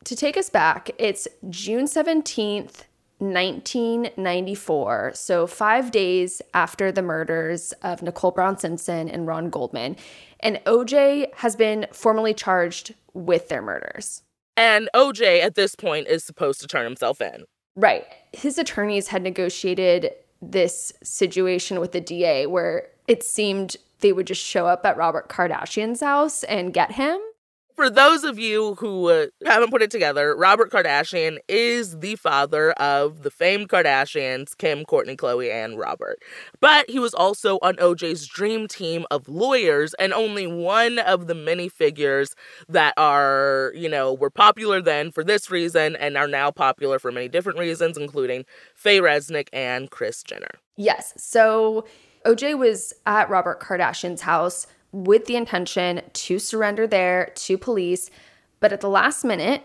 to 0.04 0.16
take 0.16 0.36
us 0.36 0.50
back, 0.50 0.90
it's 0.98 1.26
June 1.48 1.86
17th, 1.86 2.84
1994. 3.18 5.12
So, 5.14 5.46
five 5.46 5.90
days 5.90 6.42
after 6.52 6.92
the 6.92 7.02
murders 7.02 7.72
of 7.82 8.02
Nicole 8.02 8.32
Brown 8.32 8.58
Simpson 8.58 9.08
and 9.08 9.26
Ron 9.26 9.50
Goldman. 9.50 9.96
And 10.40 10.60
OJ 10.66 11.34
has 11.36 11.56
been 11.56 11.86
formally 11.92 12.34
charged 12.34 12.94
with 13.14 13.48
their 13.48 13.62
murders. 13.62 14.22
And 14.56 14.88
OJ 14.94 15.40
at 15.42 15.54
this 15.54 15.74
point 15.74 16.06
is 16.08 16.24
supposed 16.24 16.60
to 16.60 16.66
turn 16.66 16.84
himself 16.84 17.20
in. 17.20 17.44
Right. 17.76 18.04
His 18.32 18.58
attorneys 18.58 19.08
had 19.08 19.22
negotiated 19.22 20.12
this 20.40 20.92
situation 21.02 21.80
with 21.80 21.92
the 21.92 22.00
DA 22.00 22.46
where 22.46 22.88
it 23.08 23.22
seemed 23.22 23.76
they 24.00 24.12
would 24.12 24.26
just 24.26 24.44
show 24.44 24.66
up 24.66 24.84
at 24.84 24.96
Robert 24.96 25.28
Kardashian's 25.28 26.00
house 26.00 26.44
and 26.44 26.74
get 26.74 26.92
him. 26.92 27.18
For 27.74 27.90
those 27.90 28.22
of 28.22 28.38
you 28.38 28.76
who 28.76 29.10
uh, 29.10 29.26
haven't 29.44 29.70
put 29.70 29.82
it 29.82 29.90
together, 29.90 30.36
Robert 30.36 30.70
Kardashian 30.70 31.38
is 31.48 31.98
the 31.98 32.14
father 32.14 32.70
of 32.72 33.24
the 33.24 33.32
famed 33.32 33.68
Kardashians, 33.68 34.56
Kim, 34.56 34.84
Kourtney, 34.84 35.16
Khloe, 35.16 35.50
and 35.50 35.76
Robert. 35.76 36.20
But 36.60 36.88
he 36.88 37.00
was 37.00 37.14
also 37.14 37.58
on 37.62 37.74
OJ's 37.76 38.28
dream 38.28 38.68
team 38.68 39.06
of 39.10 39.28
lawyers 39.28 39.92
and 39.94 40.12
only 40.12 40.46
one 40.46 41.00
of 41.00 41.26
the 41.26 41.34
many 41.34 41.68
figures 41.68 42.36
that 42.68 42.94
are, 42.96 43.72
you 43.74 43.88
know, 43.88 44.14
were 44.14 44.30
popular 44.30 44.80
then 44.80 45.10
for 45.10 45.24
this 45.24 45.50
reason 45.50 45.96
and 45.96 46.16
are 46.16 46.28
now 46.28 46.52
popular 46.52 47.00
for 47.00 47.10
many 47.10 47.26
different 47.26 47.58
reasons, 47.58 47.98
including 47.98 48.44
Faye 48.76 49.00
Resnick 49.00 49.48
and 49.52 49.90
Kris 49.90 50.22
Jenner. 50.22 50.60
Yes. 50.76 51.12
So 51.16 51.86
OJ 52.24 52.56
was 52.56 52.94
at 53.04 53.28
Robert 53.28 53.60
Kardashian's 53.60 54.20
house 54.20 54.68
with 54.94 55.26
the 55.26 55.34
intention 55.34 56.00
to 56.12 56.38
surrender 56.38 56.86
there 56.86 57.32
to 57.34 57.58
police. 57.58 58.10
But 58.60 58.72
at 58.72 58.80
the 58.80 58.88
last 58.88 59.24
minute, 59.24 59.64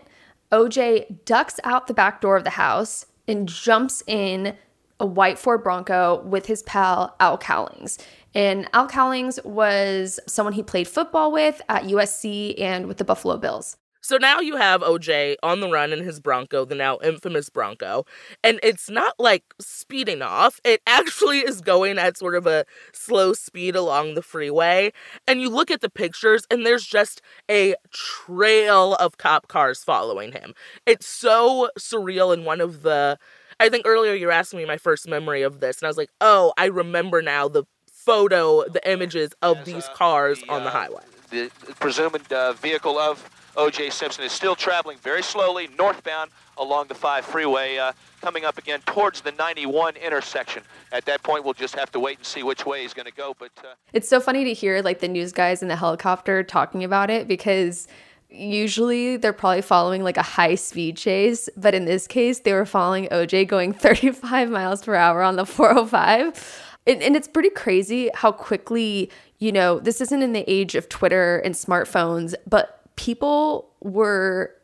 OJ 0.50 1.24
ducks 1.24 1.60
out 1.62 1.86
the 1.86 1.94
back 1.94 2.20
door 2.20 2.36
of 2.36 2.44
the 2.44 2.50
house 2.50 3.06
and 3.28 3.48
jumps 3.48 4.02
in 4.08 4.56
a 4.98 5.06
white 5.06 5.38
Ford 5.38 5.62
Bronco 5.62 6.20
with 6.22 6.46
his 6.46 6.62
pal 6.64 7.14
Al 7.20 7.38
Cowlings. 7.38 7.98
And 8.34 8.68
Al 8.72 8.88
Cowlings 8.88 9.38
was 9.44 10.18
someone 10.26 10.52
he 10.52 10.62
played 10.62 10.88
football 10.88 11.30
with 11.30 11.62
at 11.68 11.84
USC 11.84 12.60
and 12.60 12.86
with 12.86 12.98
the 12.98 13.04
Buffalo 13.04 13.36
Bills. 13.36 13.76
So 14.02 14.16
now 14.16 14.40
you 14.40 14.56
have 14.56 14.80
OJ 14.80 15.36
on 15.42 15.60
the 15.60 15.68
run 15.68 15.92
in 15.92 16.02
his 16.02 16.20
Bronco, 16.20 16.64
the 16.64 16.74
now 16.74 16.98
infamous 17.02 17.50
Bronco, 17.50 18.06
and 18.42 18.58
it's 18.62 18.88
not 18.88 19.14
like 19.18 19.44
speeding 19.60 20.22
off. 20.22 20.58
It 20.64 20.80
actually 20.86 21.40
is 21.40 21.60
going 21.60 21.98
at 21.98 22.16
sort 22.16 22.34
of 22.34 22.46
a 22.46 22.64
slow 22.92 23.34
speed 23.34 23.76
along 23.76 24.14
the 24.14 24.22
freeway. 24.22 24.92
And 25.26 25.40
you 25.40 25.50
look 25.50 25.70
at 25.70 25.82
the 25.82 25.90
pictures, 25.90 26.46
and 26.50 26.64
there's 26.64 26.86
just 26.86 27.20
a 27.50 27.74
trail 27.92 28.94
of 28.94 29.18
cop 29.18 29.48
cars 29.48 29.84
following 29.84 30.32
him. 30.32 30.54
It's 30.86 31.06
so 31.06 31.70
surreal. 31.78 32.32
And 32.32 32.46
one 32.46 32.60
of 32.60 32.82
the, 32.82 33.18
I 33.58 33.68
think 33.68 33.86
earlier 33.86 34.14
you 34.14 34.30
asked 34.30 34.54
me 34.54 34.64
my 34.64 34.78
first 34.78 35.08
memory 35.08 35.42
of 35.42 35.60
this, 35.60 35.78
and 35.80 35.86
I 35.86 35.90
was 35.90 35.98
like, 35.98 36.10
oh, 36.20 36.54
I 36.56 36.66
remember 36.66 37.20
now 37.20 37.48
the 37.48 37.64
photo, 37.92 38.64
the 38.66 38.90
images 38.90 39.30
of 39.42 39.66
these 39.66 39.86
cars 39.94 40.42
on 40.48 40.64
the 40.64 40.70
highway. 40.70 41.02
The 41.28 41.50
presumed 41.78 42.32
uh, 42.32 42.54
vehicle 42.54 42.98
of 42.98 43.28
O.J. 43.56 43.90
Simpson 43.90 44.24
is 44.24 44.32
still 44.32 44.54
traveling 44.54 44.98
very 44.98 45.22
slowly 45.22 45.68
northbound 45.78 46.30
along 46.58 46.86
the 46.88 46.94
5 46.94 47.24
freeway, 47.24 47.78
uh, 47.78 47.92
coming 48.20 48.44
up 48.44 48.58
again 48.58 48.80
towards 48.86 49.20
the 49.20 49.32
91 49.32 49.96
intersection. 49.96 50.62
At 50.92 51.04
that 51.06 51.22
point, 51.22 51.44
we'll 51.44 51.54
just 51.54 51.74
have 51.74 51.90
to 51.92 52.00
wait 52.00 52.18
and 52.18 52.26
see 52.26 52.42
which 52.42 52.66
way 52.66 52.82
he's 52.82 52.94
going 52.94 53.06
to 53.06 53.12
go. 53.12 53.34
But 53.38 53.50
uh... 53.58 53.74
it's 53.92 54.08
so 54.08 54.20
funny 54.20 54.44
to 54.44 54.52
hear 54.52 54.82
like 54.82 55.00
the 55.00 55.08
news 55.08 55.32
guys 55.32 55.62
in 55.62 55.68
the 55.68 55.76
helicopter 55.76 56.42
talking 56.42 56.84
about 56.84 57.10
it 57.10 57.26
because 57.26 57.88
usually 58.28 59.16
they're 59.16 59.32
probably 59.32 59.62
following 59.62 60.04
like 60.04 60.16
a 60.16 60.22
high 60.22 60.54
speed 60.54 60.96
chase, 60.96 61.48
but 61.56 61.74
in 61.74 61.84
this 61.84 62.06
case, 62.06 62.40
they 62.40 62.52
were 62.52 62.66
following 62.66 63.08
OJ 63.08 63.48
going 63.48 63.72
35 63.74 64.50
miles 64.50 64.84
per 64.84 64.94
hour 64.94 65.22
on 65.22 65.36
the 65.36 65.46
405. 65.46 66.66
And, 66.86 67.02
and 67.02 67.14
it's 67.16 67.28
pretty 67.28 67.50
crazy 67.50 68.10
how 68.14 68.32
quickly, 68.32 69.10
you 69.38 69.52
know, 69.52 69.80
this 69.80 70.00
isn't 70.00 70.22
in 70.22 70.32
the 70.32 70.48
age 70.50 70.74
of 70.74 70.88
Twitter 70.88 71.38
and 71.38 71.54
smartphones, 71.54 72.34
but 72.48 72.79
people 73.00 73.72
were 73.80 74.54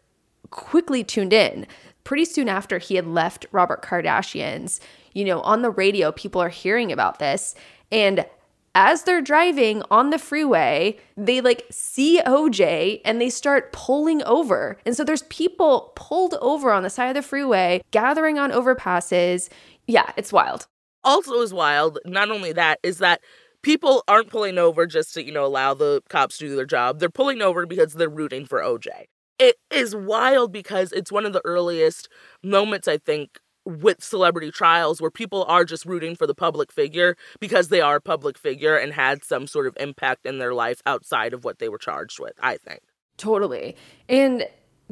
quickly 0.51 1.03
tuned 1.03 1.33
in. 1.33 1.67
Pretty 2.05 2.27
soon 2.27 2.51
after 2.51 2.77
he 2.77 2.97
had 2.97 3.07
left 3.07 3.47
Robert 3.51 3.83
Kardashian's, 3.83 4.79
you 5.15 5.25
know, 5.25 5.41
on 5.41 5.63
the 5.63 5.71
radio, 5.71 6.13
people 6.13 6.43
are 6.43 6.51
hearing 6.51 6.93
about 6.93 7.19
this. 7.19 7.55
And 7.91 8.27
as 8.75 9.05
they're 9.05 9.23
driving 9.23 9.83
on 9.91 10.11
the 10.11 10.19
freeway, 10.19 10.99
they 11.17 11.41
like 11.41 11.65
see 11.71 12.21
OJ 12.27 13.01
and 13.07 13.23
they 13.23 13.31
start 13.31 13.73
pulling 13.73 14.23
over. 14.25 14.77
And 14.85 14.95
so 14.95 15.03
there's 15.03 15.23
people 15.25 15.93
pulled 15.97 16.35
over 16.43 16.71
on 16.71 16.83
the 16.83 16.91
side 16.91 17.09
of 17.09 17.15
the 17.15 17.23
freeway, 17.23 17.81
gathering 17.91 18.39
on 18.39 18.51
overpasses. 18.53 19.49
Yeah, 19.87 20.13
it's 20.19 20.33
wild. 20.33 20.67
Also, 21.05 21.41
is 21.41 21.55
wild, 21.55 22.01
not 22.05 22.31
only 22.31 22.53
that, 22.53 22.81
is 22.83 22.99
that 22.99 23.23
people 23.67 24.05
aren't 24.07 24.31
pulling 24.31 24.59
over 24.59 24.87
just 24.87 25.13
to, 25.13 25.25
you 25.25 25.33
know, 25.33 25.45
allow 25.45 25.75
the 25.75 26.01
cops 26.09 26.39
to 26.39 26.47
do 26.47 26.55
their 26.55 26.65
job. 26.65 27.01
They're 27.01 27.11
pulling 27.11 27.43
over 27.43 27.67
because 27.67 27.95
they're 27.95 28.09
rooting 28.09 28.47
for 28.47 28.61
OJ. 28.61 28.87
It 29.41 29.57
is 29.73 29.93
wild 29.93 30.53
because 30.53 30.93
it's 30.93 31.11
one 31.11 31.27
of 31.27 31.33
the 31.33 31.43
earliest 31.45 32.09
moments, 32.45 32.87
I 32.87 32.97
think, 32.97 33.41
with 33.65 34.05
celebrity 34.05 34.53
trials 34.53 35.01
where 35.01 35.11
people 35.11 35.45
are 35.49 35.65
just 35.65 35.85
rooting 35.85 36.15
for 36.15 36.29
the 36.29 36.35
public 36.35 36.71
figure 36.71 37.17
because 37.41 37.67
they 37.67 37.81
are 37.81 37.97
a 37.97 38.01
public 38.01 38.39
figure 38.39 38.77
and 38.77 38.93
had 38.93 39.25
some 39.25 39.49
sort 39.49 39.67
of 39.67 39.77
impact 39.81 40.27
in 40.27 40.39
their 40.39 40.55
life 40.55 40.81
outside 40.87 41.35
of 41.35 41.43
what 41.43 41.59
they 41.59 41.69
were 41.69 41.77
charged 41.77 42.21
with, 42.21 42.35
I 42.41 42.59
think. 42.59 42.83
Totally. 43.17 43.75
And 44.09 44.47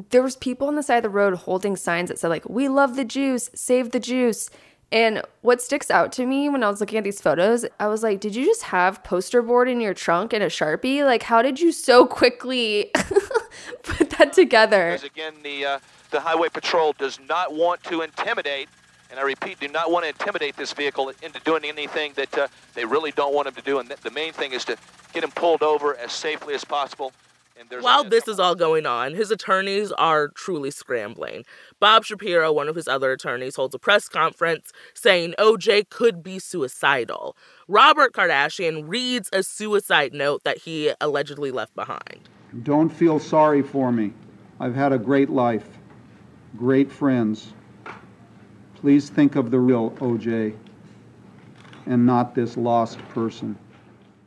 there 0.09 0.21
was 0.21 0.35
people 0.35 0.67
on 0.67 0.75
the 0.75 0.83
side 0.83 0.97
of 0.97 1.03
the 1.03 1.09
road 1.09 1.33
holding 1.35 1.77
signs 1.77 2.09
that 2.09 2.19
said 2.19 2.27
like, 2.27 2.49
"We 2.49 2.67
love 2.67 2.97
the 2.97 3.05
juice, 3.05 3.49
save 3.55 3.91
the 3.91 4.01
juice." 4.01 4.49
And 4.91 5.23
what 5.41 5.61
sticks 5.61 5.89
out 5.89 6.11
to 6.13 6.25
me 6.25 6.47
when 6.47 6.63
I 6.63 6.69
was 6.69 6.79
looking 6.79 6.97
at 6.97 7.03
these 7.03 7.19
photos, 7.19 7.65
I 7.79 7.87
was 7.87 8.03
like, 8.03 8.19
did 8.19 8.35
you 8.35 8.45
just 8.45 8.63
have 8.63 9.03
poster 9.03 9.41
board 9.41 9.67
in 9.67 9.81
your 9.81 9.93
trunk 9.93 10.31
and 10.31 10.43
a 10.43 10.47
Sharpie? 10.47 11.03
Like, 11.03 11.23
how 11.23 11.41
did 11.41 11.59
you 11.59 11.71
so 11.71 12.05
quickly 12.05 12.91
put 13.83 14.11
that 14.11 14.33
together? 14.33 14.91
Because 14.91 15.03
again, 15.03 15.33
the, 15.43 15.65
uh, 15.65 15.79
the 16.11 16.19
Highway 16.19 16.49
Patrol 16.49 16.93
does 16.93 17.19
not 17.27 17.53
want 17.53 17.83
to 17.85 18.01
intimidate, 18.01 18.69
and 19.09 19.19
I 19.19 19.23
repeat, 19.23 19.59
do 19.59 19.67
not 19.67 19.91
want 19.91 20.03
to 20.05 20.09
intimidate 20.09 20.55
this 20.55 20.71
vehicle 20.71 21.11
into 21.21 21.39
doing 21.41 21.65
anything 21.65 22.13
that 22.15 22.37
uh, 22.37 22.47
they 22.73 22.85
really 22.85 23.11
don't 23.11 23.33
want 23.33 23.45
them 23.45 23.55
to 23.55 23.61
do. 23.61 23.79
And 23.79 23.89
the 23.89 24.11
main 24.11 24.33
thing 24.33 24.53
is 24.53 24.63
to 24.65 24.77
get 25.13 25.23
him 25.23 25.31
pulled 25.31 25.63
over 25.63 25.95
as 25.97 26.11
safely 26.11 26.53
as 26.53 26.63
possible 26.63 27.11
while 27.79 28.03
this 28.03 28.27
is 28.27 28.39
all 28.39 28.55
going 28.55 28.85
on, 28.85 29.13
his 29.13 29.31
attorneys 29.31 29.91
are 29.93 30.27
truly 30.29 30.71
scrambling. 30.71 31.45
Bob 31.79 32.03
Shapiro, 32.03 32.51
one 32.51 32.67
of 32.67 32.75
his 32.75 32.87
other 32.87 33.11
attorneys, 33.11 33.55
holds 33.55 33.73
a 33.73 33.79
press 33.79 34.09
conference 34.09 34.71
saying 34.93 35.35
OJ 35.39 35.89
could 35.89 36.21
be 36.21 36.39
suicidal. 36.39 37.35
Robert 37.67 38.13
Kardashian 38.13 38.83
reads 38.87 39.29
a 39.31 39.41
suicide 39.41 40.13
note 40.13 40.43
that 40.43 40.59
he 40.59 40.93
allegedly 40.99 41.51
left 41.51 41.73
behind. 41.75 42.29
Don't 42.63 42.89
feel 42.89 43.19
sorry 43.19 43.61
for 43.61 43.91
me. 43.91 44.13
I've 44.59 44.75
had 44.75 44.93
a 44.93 44.97
great 44.97 45.29
life, 45.29 45.67
great 46.57 46.91
friends. 46.91 47.53
Please 48.75 49.09
think 49.09 49.35
of 49.35 49.51
the 49.51 49.59
real 49.59 49.91
OJ 49.91 50.55
and 51.85 52.05
not 52.05 52.35
this 52.35 52.57
lost 52.57 52.99
person 53.09 53.57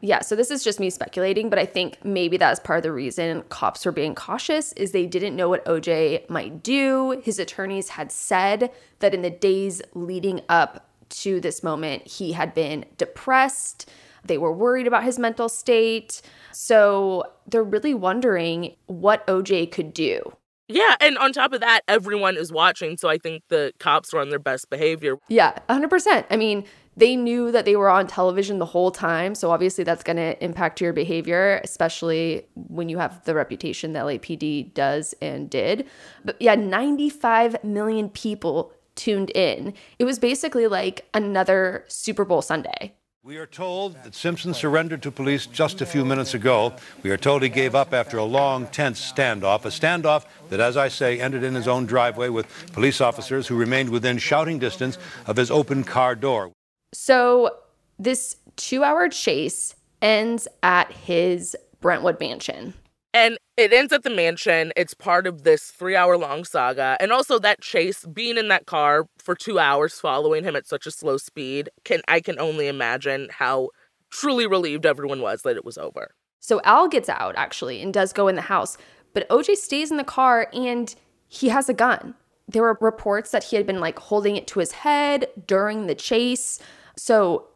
yeah, 0.00 0.20
so 0.20 0.36
this 0.36 0.50
is 0.50 0.62
just 0.62 0.78
me 0.78 0.90
speculating, 0.90 1.50
but 1.50 1.58
I 1.58 1.66
think 1.66 2.04
maybe 2.04 2.36
that's 2.36 2.60
part 2.60 2.78
of 2.78 2.82
the 2.84 2.92
reason 2.92 3.42
cops 3.48 3.84
were 3.84 3.92
being 3.92 4.14
cautious 4.14 4.72
is 4.74 4.92
they 4.92 5.06
didn't 5.06 5.34
know 5.34 5.48
what 5.48 5.64
OJ 5.64 6.28
might 6.30 6.62
do. 6.62 7.20
His 7.24 7.38
attorneys 7.38 7.90
had 7.90 8.12
said 8.12 8.70
that 9.00 9.14
in 9.14 9.22
the 9.22 9.30
days 9.30 9.82
leading 9.94 10.42
up 10.48 10.88
to 11.10 11.40
this 11.40 11.62
moment, 11.62 12.06
he 12.06 12.32
had 12.32 12.54
been 12.54 12.84
depressed. 12.96 13.88
They 14.24 14.38
were 14.38 14.52
worried 14.52 14.86
about 14.86 15.04
his 15.04 15.18
mental 15.18 15.48
state. 15.48 16.22
So 16.52 17.24
they're 17.46 17.64
really 17.64 17.94
wondering 17.94 18.76
what 18.86 19.26
OJ 19.26 19.72
could 19.72 19.92
do. 19.92 20.32
Yeah, 20.68 20.96
and 21.00 21.16
on 21.16 21.32
top 21.32 21.54
of 21.54 21.60
that, 21.60 21.80
everyone 21.88 22.36
is 22.36 22.52
watching, 22.52 22.98
so 22.98 23.08
I 23.08 23.16
think 23.16 23.42
the 23.48 23.72
cops 23.78 24.12
were 24.12 24.20
on 24.20 24.28
their 24.28 24.38
best 24.38 24.68
behavior. 24.68 25.16
Yeah, 25.28 25.58
100%. 25.70 26.26
I 26.28 26.36
mean, 26.36 26.64
they 26.98 27.14
knew 27.14 27.52
that 27.52 27.64
they 27.64 27.76
were 27.76 27.88
on 27.88 28.06
television 28.06 28.58
the 28.58 28.66
whole 28.66 28.90
time. 28.90 29.34
So 29.34 29.50
obviously 29.52 29.84
that's 29.84 30.02
going 30.02 30.16
to 30.16 30.42
impact 30.44 30.80
your 30.80 30.92
behavior, 30.92 31.60
especially 31.62 32.46
when 32.54 32.88
you 32.88 32.98
have 32.98 33.24
the 33.24 33.34
reputation 33.34 33.92
that 33.92 34.04
LAPD 34.04 34.74
does 34.74 35.14
and 35.22 35.48
did. 35.48 35.86
But 36.24 36.40
yeah, 36.42 36.56
95 36.56 37.62
million 37.62 38.10
people 38.10 38.72
tuned 38.96 39.30
in. 39.30 39.74
It 40.00 40.04
was 40.04 40.18
basically 40.18 40.66
like 40.66 41.08
another 41.14 41.84
Super 41.86 42.24
Bowl 42.24 42.42
Sunday. 42.42 42.94
We 43.22 43.36
are 43.36 43.46
told 43.46 43.94
that 44.04 44.14
Simpson 44.14 44.54
surrendered 44.54 45.02
to 45.02 45.10
police 45.10 45.46
just 45.46 45.80
a 45.80 45.86
few 45.86 46.04
minutes 46.04 46.34
ago. 46.34 46.74
We 47.02 47.10
are 47.10 47.16
told 47.16 47.42
he 47.42 47.48
gave 47.48 47.74
up 47.74 47.92
after 47.92 48.16
a 48.16 48.24
long, 48.24 48.66
tense 48.68 49.00
standoff, 49.12 49.64
a 49.66 49.68
standoff 49.68 50.24
that, 50.48 50.60
as 50.60 50.76
I 50.76 50.88
say, 50.88 51.20
ended 51.20 51.44
in 51.44 51.54
his 51.54 51.68
own 51.68 51.84
driveway 51.84 52.30
with 52.30 52.46
police 52.72 53.00
officers 53.00 53.46
who 53.46 53.56
remained 53.56 53.90
within 53.90 54.18
shouting 54.18 54.58
distance 54.58 54.98
of 55.26 55.36
his 55.36 55.50
open 55.50 55.84
car 55.84 56.14
door. 56.14 56.52
So 56.92 57.50
this 57.98 58.36
two 58.56 58.84
hour 58.84 59.08
chase 59.08 59.74
ends 60.00 60.48
at 60.62 60.90
his 60.92 61.56
Brentwood 61.80 62.20
mansion. 62.20 62.74
And 63.14 63.38
it 63.56 63.72
ends 63.72 63.92
at 63.92 64.02
the 64.02 64.10
mansion. 64.10 64.72
It's 64.76 64.94
part 64.94 65.26
of 65.26 65.42
this 65.42 65.70
three 65.70 65.96
hour 65.96 66.16
long 66.16 66.44
saga. 66.44 66.96
And 67.00 67.10
also 67.10 67.38
that 67.38 67.60
chase, 67.60 68.04
being 68.04 68.36
in 68.36 68.48
that 68.48 68.66
car 68.66 69.06
for 69.18 69.34
two 69.34 69.58
hours 69.58 69.94
following 69.94 70.44
him 70.44 70.54
at 70.54 70.66
such 70.66 70.86
a 70.86 70.90
slow 70.90 71.16
speed, 71.16 71.70
can 71.84 72.00
I 72.06 72.20
can 72.20 72.38
only 72.38 72.68
imagine 72.68 73.28
how 73.32 73.70
truly 74.10 74.46
relieved 74.46 74.86
everyone 74.86 75.20
was 75.20 75.42
that 75.42 75.56
it 75.56 75.64
was 75.64 75.78
over. 75.78 76.14
So 76.40 76.60
Al 76.64 76.88
gets 76.88 77.08
out 77.08 77.34
actually 77.36 77.82
and 77.82 77.92
does 77.92 78.12
go 78.12 78.28
in 78.28 78.36
the 78.36 78.42
house, 78.42 78.78
but 79.12 79.28
OJ 79.28 79.56
stays 79.56 79.90
in 79.90 79.96
the 79.96 80.04
car 80.04 80.48
and 80.52 80.94
he 81.28 81.48
has 81.48 81.68
a 81.68 81.74
gun. 81.74 82.14
There 82.46 82.62
were 82.62 82.78
reports 82.80 83.30
that 83.32 83.44
he 83.44 83.56
had 83.56 83.66
been 83.66 83.80
like 83.80 83.98
holding 83.98 84.36
it 84.36 84.46
to 84.48 84.60
his 84.60 84.72
head 84.72 85.26
during 85.46 85.86
the 85.86 85.94
chase. 85.94 86.58
So 86.98 87.46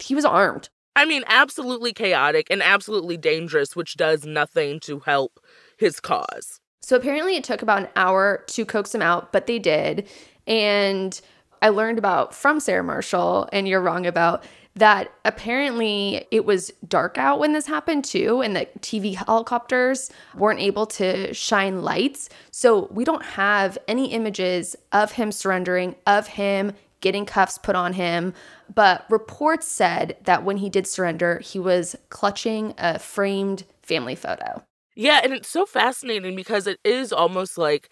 he 0.00 0.14
was 0.14 0.24
armed. 0.24 0.68
I 0.94 1.04
mean, 1.06 1.24
absolutely 1.26 1.92
chaotic 1.92 2.48
and 2.50 2.62
absolutely 2.62 3.16
dangerous, 3.16 3.74
which 3.74 3.96
does 3.96 4.24
nothing 4.24 4.78
to 4.80 5.00
help 5.00 5.40
his 5.78 6.00
cause. 6.00 6.60
So 6.82 6.96
apparently 6.96 7.36
it 7.36 7.44
took 7.44 7.62
about 7.62 7.82
an 7.82 7.88
hour 7.96 8.44
to 8.48 8.64
coax 8.66 8.94
him 8.94 9.02
out, 9.02 9.32
but 9.32 9.46
they 9.46 9.58
did. 9.58 10.08
And 10.46 11.18
I 11.62 11.70
learned 11.70 11.98
about 11.98 12.34
from 12.34 12.60
Sarah 12.60 12.82
Marshall, 12.82 13.48
and 13.52 13.66
you're 13.66 13.80
wrong 13.80 14.04
about 14.06 14.44
that 14.74 15.12
apparently 15.24 16.26
it 16.30 16.44
was 16.44 16.72
dark 16.88 17.18
out 17.18 17.38
when 17.38 17.52
this 17.52 17.66
happened 17.66 18.04
too, 18.04 18.40
and 18.40 18.56
the 18.56 18.66
TV 18.80 19.14
helicopters 19.14 20.10
weren't 20.34 20.60
able 20.60 20.86
to 20.86 21.32
shine 21.34 21.82
lights. 21.82 22.30
So 22.50 22.88
we 22.90 23.04
don't 23.04 23.24
have 23.24 23.76
any 23.86 24.12
images 24.12 24.74
of 24.92 25.12
him 25.12 25.30
surrendering, 25.30 25.94
of 26.06 26.26
him 26.26 26.72
getting 27.02 27.26
cuffs 27.26 27.58
put 27.58 27.76
on 27.76 27.92
him. 27.92 28.32
But 28.74 29.04
reports 29.10 29.66
said 29.66 30.16
that 30.24 30.44
when 30.44 30.58
he 30.58 30.70
did 30.70 30.86
surrender, 30.86 31.40
he 31.40 31.58
was 31.58 31.96
clutching 32.10 32.74
a 32.78 32.98
framed 32.98 33.64
family 33.82 34.14
photo. 34.14 34.62
Yeah, 34.94 35.20
and 35.22 35.32
it's 35.32 35.48
so 35.48 35.66
fascinating 35.66 36.36
because 36.36 36.66
it 36.66 36.78
is 36.84 37.12
almost 37.12 37.56
like 37.58 37.90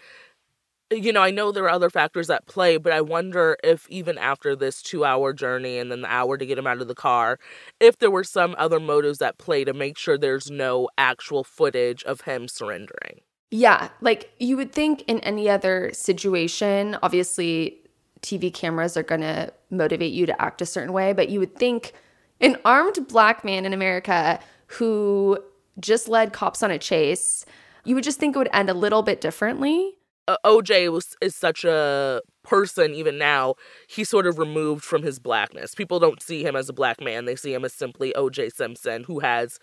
you 0.93 1.12
know, 1.12 1.23
I 1.23 1.31
know 1.31 1.53
there 1.53 1.64
are 1.64 1.71
other 1.71 1.90
factors 1.90 2.31
at 2.31 2.47
play, 2.47 2.77
but 2.77 2.93
I 2.93 3.01
wonder 3.01 3.57
if 3.62 3.88
even 3.88 4.19
after 4.19 4.57
this 4.57 4.83
two 4.83 5.05
hour 5.05 5.33
journey 5.33 5.79
and 5.79 5.90
then 5.90 6.01
the 6.03 6.12
hour 6.12 6.37
to 6.37 6.45
get 6.45 6.59
him 6.59 6.66
out 6.66 6.81
of 6.81 6.88
the 6.88 6.95
car, 6.95 7.38
if 7.79 7.99
there 7.99 8.11
were 8.11 8.25
some 8.25 8.57
other 8.59 8.81
motives 8.81 9.23
at 9.23 9.38
play 9.38 9.64
to 9.64 9.73
make 9.73 9.97
sure 9.97 10.19
there's 10.19 10.51
no 10.51 10.88
actual 10.99 11.45
footage 11.45 12.03
of 12.05 12.23
him 12.23 12.49
surrendering. 12.49 13.21
Yeah, 13.53 13.90
like 14.01 14.33
you 14.38 14.57
would 14.57 14.73
think 14.73 15.03
in 15.03 15.21
any 15.21 15.49
other 15.49 15.90
situation, 15.93 16.97
obviously 17.03 17.80
TV 18.22 18.52
cameras 18.52 18.96
are 18.96 19.02
going 19.02 19.20
to 19.20 19.52
motivate 19.70 20.12
you 20.12 20.26
to 20.26 20.42
act 20.42 20.61
a 20.62 20.66
certain 20.66 20.92
way, 20.92 21.12
but 21.12 21.28
you 21.28 21.40
would 21.40 21.56
think 21.56 21.92
an 22.40 22.56
armed 22.64 23.06
black 23.09 23.44
man 23.44 23.66
in 23.66 23.72
America 23.72 24.40
who 24.66 25.38
just 25.78 26.09
led 26.09 26.33
cops 26.33 26.62
on 26.62 26.70
a 26.70 26.78
chase, 26.78 27.44
you 27.85 27.94
would 27.94 28.04
just 28.04 28.18
think 28.18 28.35
it 28.35 28.38
would 28.38 28.50
end 28.52 28.70
a 28.70 28.74
little 28.74 29.02
bit 29.02 29.20
differently. 29.20 29.96
Uh, 30.28 30.37
OJ 30.44 30.92
was 30.92 31.16
is 31.20 31.35
such 31.35 31.64
a 31.64 32.22
person 32.44 32.94
even 32.94 33.18
now. 33.18 33.54
He's 33.88 34.09
sort 34.09 34.26
of 34.26 34.38
removed 34.38 34.85
from 34.85 35.02
his 35.02 35.18
blackness. 35.18 35.74
People 35.74 35.98
don't 35.98 36.22
see 36.22 36.44
him 36.44 36.54
as 36.54 36.68
a 36.68 36.72
black 36.72 37.00
man; 37.00 37.24
they 37.24 37.37
see 37.37 37.52
him 37.52 37.64
as 37.64 37.72
simply 37.72 38.12
OJ 38.16 38.52
Simpson, 38.52 39.04
who 39.04 39.20
has 39.20 39.59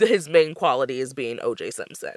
his 0.00 0.28
main 0.28 0.54
quality 0.54 1.00
is 1.00 1.12
being 1.12 1.38
OJ 1.38 1.72
Simpson. 1.72 2.14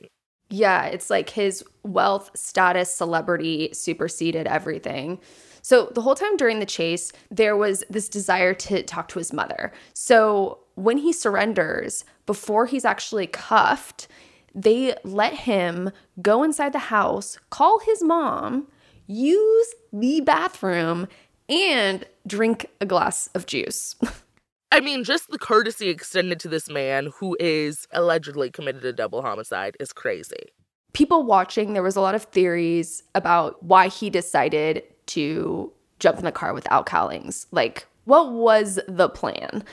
Yeah, 0.49 0.85
it's 0.85 1.09
like 1.09 1.29
his 1.29 1.63
wealth, 1.83 2.31
status, 2.33 2.93
celebrity 2.93 3.69
superseded 3.73 4.47
everything. 4.47 5.19
So 5.61 5.91
the 5.93 6.01
whole 6.01 6.15
time 6.15 6.37
during 6.37 6.59
the 6.59 6.65
chase, 6.65 7.11
there 7.29 7.55
was 7.55 7.83
this 7.89 8.09
desire 8.09 8.53
to 8.55 8.81
talk 8.83 9.07
to 9.09 9.19
his 9.19 9.31
mother. 9.31 9.71
So 9.93 10.59
when 10.75 10.97
he 10.97 11.13
surrenders, 11.13 12.05
before 12.25 12.65
he's 12.65 12.85
actually 12.85 13.27
cuffed, 13.27 14.07
they 14.55 14.95
let 15.03 15.33
him 15.33 15.91
go 16.21 16.43
inside 16.43 16.73
the 16.73 16.79
house, 16.79 17.37
call 17.49 17.79
his 17.79 18.01
mom, 18.01 18.67
use 19.05 19.75
the 19.93 20.21
bathroom, 20.21 21.07
and 21.47 22.05
drink 22.25 22.67
a 22.81 22.85
glass 22.85 23.29
of 23.35 23.45
juice. 23.45 23.95
I 24.71 24.81
mean, 24.81 25.03
just 25.03 25.29
the 25.29 25.39
courtesy 25.39 25.89
extended 25.89 26.39
to 26.41 26.47
this 26.47 26.69
man 26.69 27.11
who 27.17 27.35
is 27.39 27.87
allegedly 27.91 28.51
committed 28.51 28.85
a 28.85 28.93
double 28.93 29.21
homicide 29.21 29.75
is 29.79 29.91
crazy. 29.91 30.51
People 30.93 31.23
watching, 31.23 31.73
there 31.73 31.83
was 31.83 31.95
a 31.95 32.01
lot 32.01 32.15
of 32.15 32.23
theories 32.23 33.03
about 33.15 33.61
why 33.63 33.87
he 33.87 34.09
decided 34.09 34.83
to 35.07 35.71
jump 35.99 36.19
in 36.19 36.25
the 36.25 36.31
car 36.31 36.53
with 36.53 36.71
Al 36.71 36.83
Cowlings. 36.83 37.47
Like, 37.51 37.87
what 38.05 38.31
was 38.31 38.79
the 38.87 39.09
plan? 39.09 39.63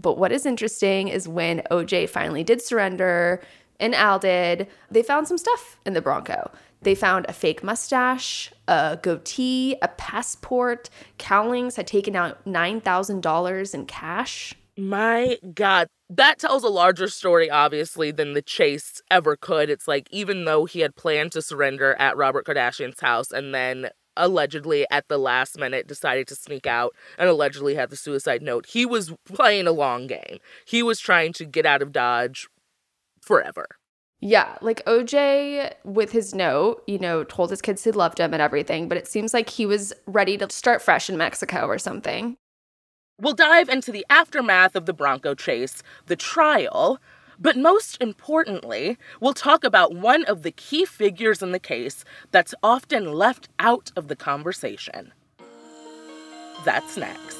But 0.00 0.18
what 0.18 0.32
is 0.32 0.46
interesting 0.46 1.08
is 1.08 1.28
when 1.28 1.62
OJ 1.70 2.08
finally 2.08 2.42
did 2.42 2.60
surrender 2.62 3.42
and 3.78 3.94
Al 3.94 4.18
did, 4.18 4.68
they 4.90 5.02
found 5.02 5.28
some 5.28 5.38
stuff 5.38 5.78
in 5.86 5.94
the 5.94 6.02
Bronco. 6.02 6.50
They 6.82 6.94
found 6.94 7.26
a 7.28 7.32
fake 7.32 7.62
mustache, 7.62 8.52
a 8.66 8.98
goatee, 9.02 9.76
a 9.82 9.88
passport. 9.88 10.88
Cowlings 11.18 11.76
had 11.76 11.86
taken 11.86 12.16
out 12.16 12.44
$9,000 12.46 13.74
in 13.74 13.86
cash. 13.86 14.54
My 14.78 15.38
God, 15.54 15.88
that 16.08 16.38
tells 16.38 16.64
a 16.64 16.68
larger 16.68 17.08
story, 17.08 17.50
obviously, 17.50 18.10
than 18.10 18.32
the 18.32 18.40
chase 18.40 19.02
ever 19.10 19.36
could. 19.36 19.68
It's 19.68 19.86
like, 19.86 20.08
even 20.10 20.46
though 20.46 20.64
he 20.64 20.80
had 20.80 20.96
planned 20.96 21.32
to 21.32 21.42
surrender 21.42 21.94
at 21.98 22.16
Robert 22.16 22.46
Kardashian's 22.46 23.00
house 23.00 23.30
and 23.30 23.54
then 23.54 23.90
allegedly 24.16 24.86
at 24.90 25.08
the 25.08 25.18
last 25.18 25.58
minute 25.58 25.86
decided 25.86 26.26
to 26.28 26.34
sneak 26.34 26.66
out 26.66 26.94
and 27.18 27.28
allegedly 27.28 27.74
had 27.74 27.90
the 27.90 27.96
suicide 27.96 28.42
note, 28.42 28.66
he 28.66 28.86
was 28.86 29.12
playing 29.26 29.66
a 29.66 29.72
long 29.72 30.06
game. 30.06 30.38
He 30.66 30.82
was 30.82 30.98
trying 30.98 31.32
to 31.34 31.44
get 31.44 31.66
out 31.66 31.82
of 31.82 31.92
Dodge 31.92 32.48
forever. 33.20 33.66
Yeah, 34.22 34.58
like 34.60 34.84
OJ 34.84 35.72
with 35.82 36.12
his 36.12 36.34
note, 36.34 36.82
you 36.86 36.98
know, 36.98 37.24
told 37.24 37.48
his 37.48 37.62
kids 37.62 37.84
he 37.84 37.90
loved 37.90 38.20
him 38.20 38.34
and 38.34 38.42
everything, 38.42 38.86
but 38.86 38.98
it 38.98 39.08
seems 39.08 39.32
like 39.32 39.48
he 39.48 39.64
was 39.64 39.94
ready 40.06 40.36
to 40.36 40.50
start 40.50 40.82
fresh 40.82 41.08
in 41.08 41.16
Mexico 41.16 41.66
or 41.66 41.78
something. 41.78 42.36
We'll 43.18 43.32
dive 43.32 43.70
into 43.70 43.90
the 43.90 44.04
aftermath 44.10 44.76
of 44.76 44.84
the 44.84 44.92
Bronco 44.92 45.34
chase, 45.34 45.82
the 46.06 46.16
trial, 46.16 46.98
but 47.38 47.56
most 47.56 47.96
importantly, 48.02 48.98
we'll 49.20 49.32
talk 49.32 49.64
about 49.64 49.94
one 49.94 50.26
of 50.26 50.42
the 50.42 50.50
key 50.50 50.84
figures 50.84 51.42
in 51.42 51.52
the 51.52 51.58
case 51.58 52.04
that's 52.30 52.54
often 52.62 53.14
left 53.14 53.48
out 53.58 53.90
of 53.96 54.08
the 54.08 54.16
conversation. 54.16 55.12
That's 56.66 56.98
next. 56.98 57.39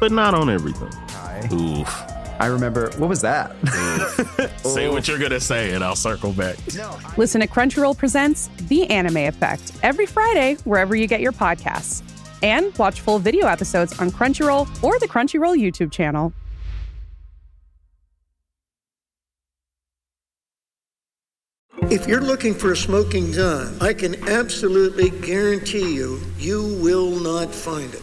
but 0.00 0.12
not 0.12 0.34
on 0.34 0.50
everything. 0.50 0.90
Hi. 0.92 1.48
Oof. 1.52 2.02
I 2.40 2.46
remember, 2.46 2.90
what 2.98 3.08
was 3.08 3.20
that? 3.22 3.52
say 4.64 4.88
what 4.88 5.08
you're 5.08 5.18
going 5.18 5.32
to 5.32 5.40
say, 5.40 5.72
and 5.72 5.82
I'll 5.82 5.96
circle 5.96 6.32
back. 6.32 6.56
Listen 7.16 7.40
to 7.40 7.48
Crunchyroll 7.48 7.98
Presents 7.98 8.48
The 8.68 8.88
Anime 8.90 9.16
Effect 9.16 9.72
every 9.82 10.06
Friday, 10.06 10.54
wherever 10.64 10.94
you 10.94 11.08
get 11.08 11.20
your 11.20 11.32
podcasts. 11.32 12.02
And 12.42 12.76
watch 12.78 13.00
full 13.00 13.18
video 13.18 13.48
episodes 13.48 13.98
on 13.98 14.12
Crunchyroll 14.12 14.84
or 14.84 15.00
the 15.00 15.08
Crunchyroll 15.08 15.58
YouTube 15.60 15.90
channel. 15.90 16.32
If 21.90 22.06
you're 22.06 22.20
looking 22.20 22.54
for 22.54 22.72
a 22.72 22.76
smoking 22.76 23.32
gun, 23.32 23.76
I 23.80 23.94
can 23.94 24.28
absolutely 24.28 25.10
guarantee 25.10 25.94
you, 25.94 26.20
you 26.38 26.78
will 26.82 27.18
not 27.18 27.52
find 27.52 27.92
it. 27.94 28.02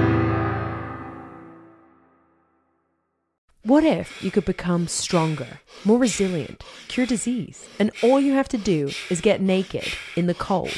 What 3.63 3.83
if 3.83 4.23
you 4.23 4.31
could 4.31 4.45
become 4.45 4.87
stronger, 4.87 5.59
more 5.85 5.99
resilient, 5.99 6.63
cure 6.87 7.05
disease, 7.05 7.67
and 7.77 7.91
all 8.01 8.19
you 8.19 8.33
have 8.33 8.49
to 8.49 8.57
do 8.57 8.89
is 9.11 9.21
get 9.21 9.39
naked 9.39 9.85
in 10.15 10.25
the 10.25 10.33
cold 10.33 10.73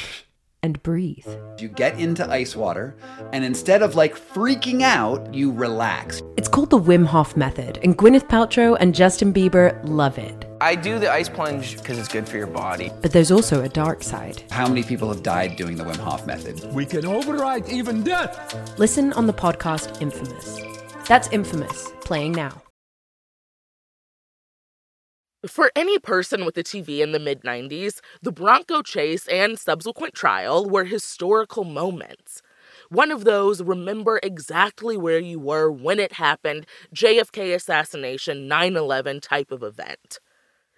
and 0.62 0.82
breathe. 0.82 1.26
You 1.58 1.68
get 1.68 1.98
into 1.98 2.28
ice 2.30 2.54
water, 2.54 2.94
and 3.32 3.42
instead 3.42 3.82
of 3.82 3.94
like 3.94 4.14
freaking 4.16 4.82
out, 4.82 5.32
you 5.32 5.50
relax. 5.50 6.22
It's 6.36 6.48
called 6.48 6.68
the 6.68 6.78
Wim 6.78 7.06
Hof 7.06 7.38
Method, 7.38 7.78
and 7.82 7.96
Gwyneth 7.96 8.28
Paltrow 8.28 8.76
and 8.78 8.94
Justin 8.94 9.32
Bieber 9.32 9.80
love 9.84 10.18
it. 10.18 10.44
I 10.60 10.74
do 10.74 10.98
the 10.98 11.10
ice 11.10 11.30
plunge 11.30 11.78
because 11.78 11.98
it's 11.98 12.08
good 12.08 12.28
for 12.28 12.36
your 12.36 12.46
body. 12.46 12.90
But 13.00 13.12
there's 13.12 13.30
also 13.30 13.62
a 13.62 13.68
dark 13.68 14.02
side. 14.02 14.42
How 14.50 14.68
many 14.68 14.82
people 14.82 15.08
have 15.08 15.22
died 15.22 15.56
doing 15.56 15.76
the 15.76 15.84
Wim 15.84 15.96
Hof 15.96 16.26
method? 16.26 16.70
We 16.74 16.84
can 16.84 17.06
override 17.06 17.66
even 17.70 18.02
death. 18.02 18.78
Listen 18.78 19.14
on 19.14 19.26
the 19.26 19.32
podcast 19.32 20.02
Infamous. 20.02 20.60
That's 21.08 21.28
Infamous, 21.28 21.92
playing 22.00 22.32
now. 22.32 22.63
For 25.46 25.70
any 25.76 25.98
person 25.98 26.46
with 26.46 26.56
a 26.56 26.62
TV 26.62 27.00
in 27.00 27.12
the 27.12 27.18
mid 27.18 27.42
90s, 27.42 28.00
the 28.22 28.32
Bronco 28.32 28.80
chase 28.80 29.28
and 29.28 29.58
subsequent 29.58 30.14
trial 30.14 30.66
were 30.68 30.84
historical 30.84 31.64
moments. 31.64 32.40
One 32.88 33.10
of 33.10 33.24
those, 33.24 33.62
remember 33.62 34.20
exactly 34.22 34.96
where 34.96 35.18
you 35.18 35.38
were 35.38 35.70
when 35.70 36.00
it 36.00 36.12
happened, 36.12 36.66
JFK 36.94 37.54
assassination, 37.54 38.48
9 38.48 38.76
11 38.76 39.20
type 39.20 39.50
of 39.50 39.62
event. 39.62 40.18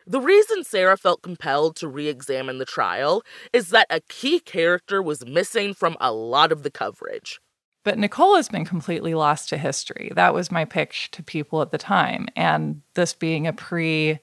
The 0.04 0.20
reason 0.20 0.64
Sarah 0.64 0.96
felt 0.96 1.22
compelled 1.22 1.76
to 1.76 1.88
re 1.88 2.08
examine 2.08 2.58
the 2.58 2.64
trial 2.64 3.22
is 3.52 3.68
that 3.68 3.86
a 3.88 4.00
key 4.00 4.40
character 4.40 5.00
was 5.00 5.24
missing 5.24 5.74
from 5.74 5.96
a 6.00 6.12
lot 6.12 6.50
of 6.50 6.64
the 6.64 6.72
coverage. 6.72 7.40
But 7.84 7.98
Nicole 7.98 8.34
has 8.34 8.48
been 8.48 8.64
completely 8.64 9.14
lost 9.14 9.48
to 9.50 9.58
history. 9.58 10.10
That 10.16 10.34
was 10.34 10.50
my 10.50 10.64
pitch 10.64 11.12
to 11.12 11.22
people 11.22 11.62
at 11.62 11.70
the 11.70 11.78
time. 11.78 12.26
And 12.34 12.82
this 12.94 13.12
being 13.12 13.46
a 13.46 13.52
pre 13.52 14.18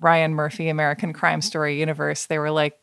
Ryan 0.00 0.34
Murphy 0.34 0.68
American 0.68 1.12
Crime 1.12 1.40
mm-hmm. 1.40 1.46
Story 1.46 1.78
universe, 1.78 2.26
they 2.26 2.38
were 2.38 2.50
like, 2.50 2.78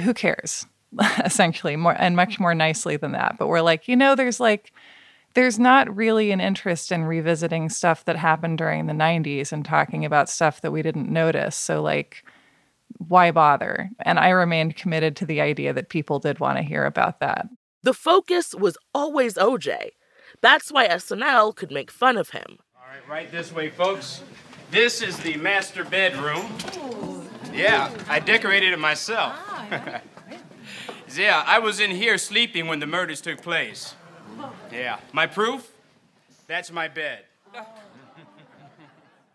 who 0.00 0.14
cares? 0.14 0.66
Essentially, 1.24 1.76
more 1.76 1.96
and 1.98 2.16
much 2.16 2.38
more 2.38 2.54
nicely 2.54 2.96
than 2.96 3.12
that. 3.12 3.36
But 3.38 3.48
we're 3.48 3.60
like, 3.60 3.88
you 3.88 3.96
know, 3.96 4.14
there's 4.14 4.40
like 4.40 4.72
there's 5.34 5.58
not 5.58 5.94
really 5.94 6.30
an 6.30 6.40
interest 6.40 6.92
in 6.92 7.04
revisiting 7.04 7.68
stuff 7.68 8.04
that 8.04 8.14
happened 8.14 8.56
during 8.56 8.86
the 8.86 8.92
90s 8.92 9.50
and 9.50 9.64
talking 9.64 10.04
about 10.04 10.28
stuff 10.28 10.60
that 10.60 10.70
we 10.70 10.80
didn't 10.80 11.10
notice. 11.10 11.56
So 11.56 11.82
like 11.82 12.24
why 12.98 13.30
bother? 13.30 13.90
And 14.00 14.18
I 14.18 14.30
remained 14.30 14.76
committed 14.76 15.16
to 15.16 15.26
the 15.26 15.40
idea 15.40 15.72
that 15.72 15.88
people 15.88 16.18
did 16.18 16.38
want 16.38 16.58
to 16.58 16.62
hear 16.62 16.84
about 16.84 17.20
that. 17.20 17.48
The 17.82 17.94
focus 17.94 18.54
was 18.54 18.78
always 18.94 19.34
OJ. 19.34 19.90
That's 20.40 20.70
why 20.70 20.88
SNL 20.88 21.54
could 21.54 21.70
make 21.70 21.90
fun 21.90 22.16
of 22.16 22.30
him. 22.30 22.58
All 22.76 22.82
right, 22.88 23.08
right 23.08 23.32
this 23.32 23.52
way, 23.52 23.70
folks. 23.70 24.22
This 24.70 25.02
is 25.02 25.16
the 25.18 25.36
master 25.36 25.84
bedroom. 25.84 26.52
Yeah, 27.52 27.90
I 28.08 28.18
decorated 28.18 28.72
it 28.72 28.78
myself. 28.78 29.34
yeah, 31.16 31.44
I 31.46 31.58
was 31.58 31.80
in 31.80 31.90
here 31.90 32.18
sleeping 32.18 32.66
when 32.66 32.80
the 32.80 32.86
murders 32.86 33.20
took 33.20 33.40
place. 33.42 33.94
Yeah, 34.72 34.98
my 35.12 35.26
proof? 35.26 35.70
That's 36.46 36.72
my 36.72 36.88
bed. 36.88 37.24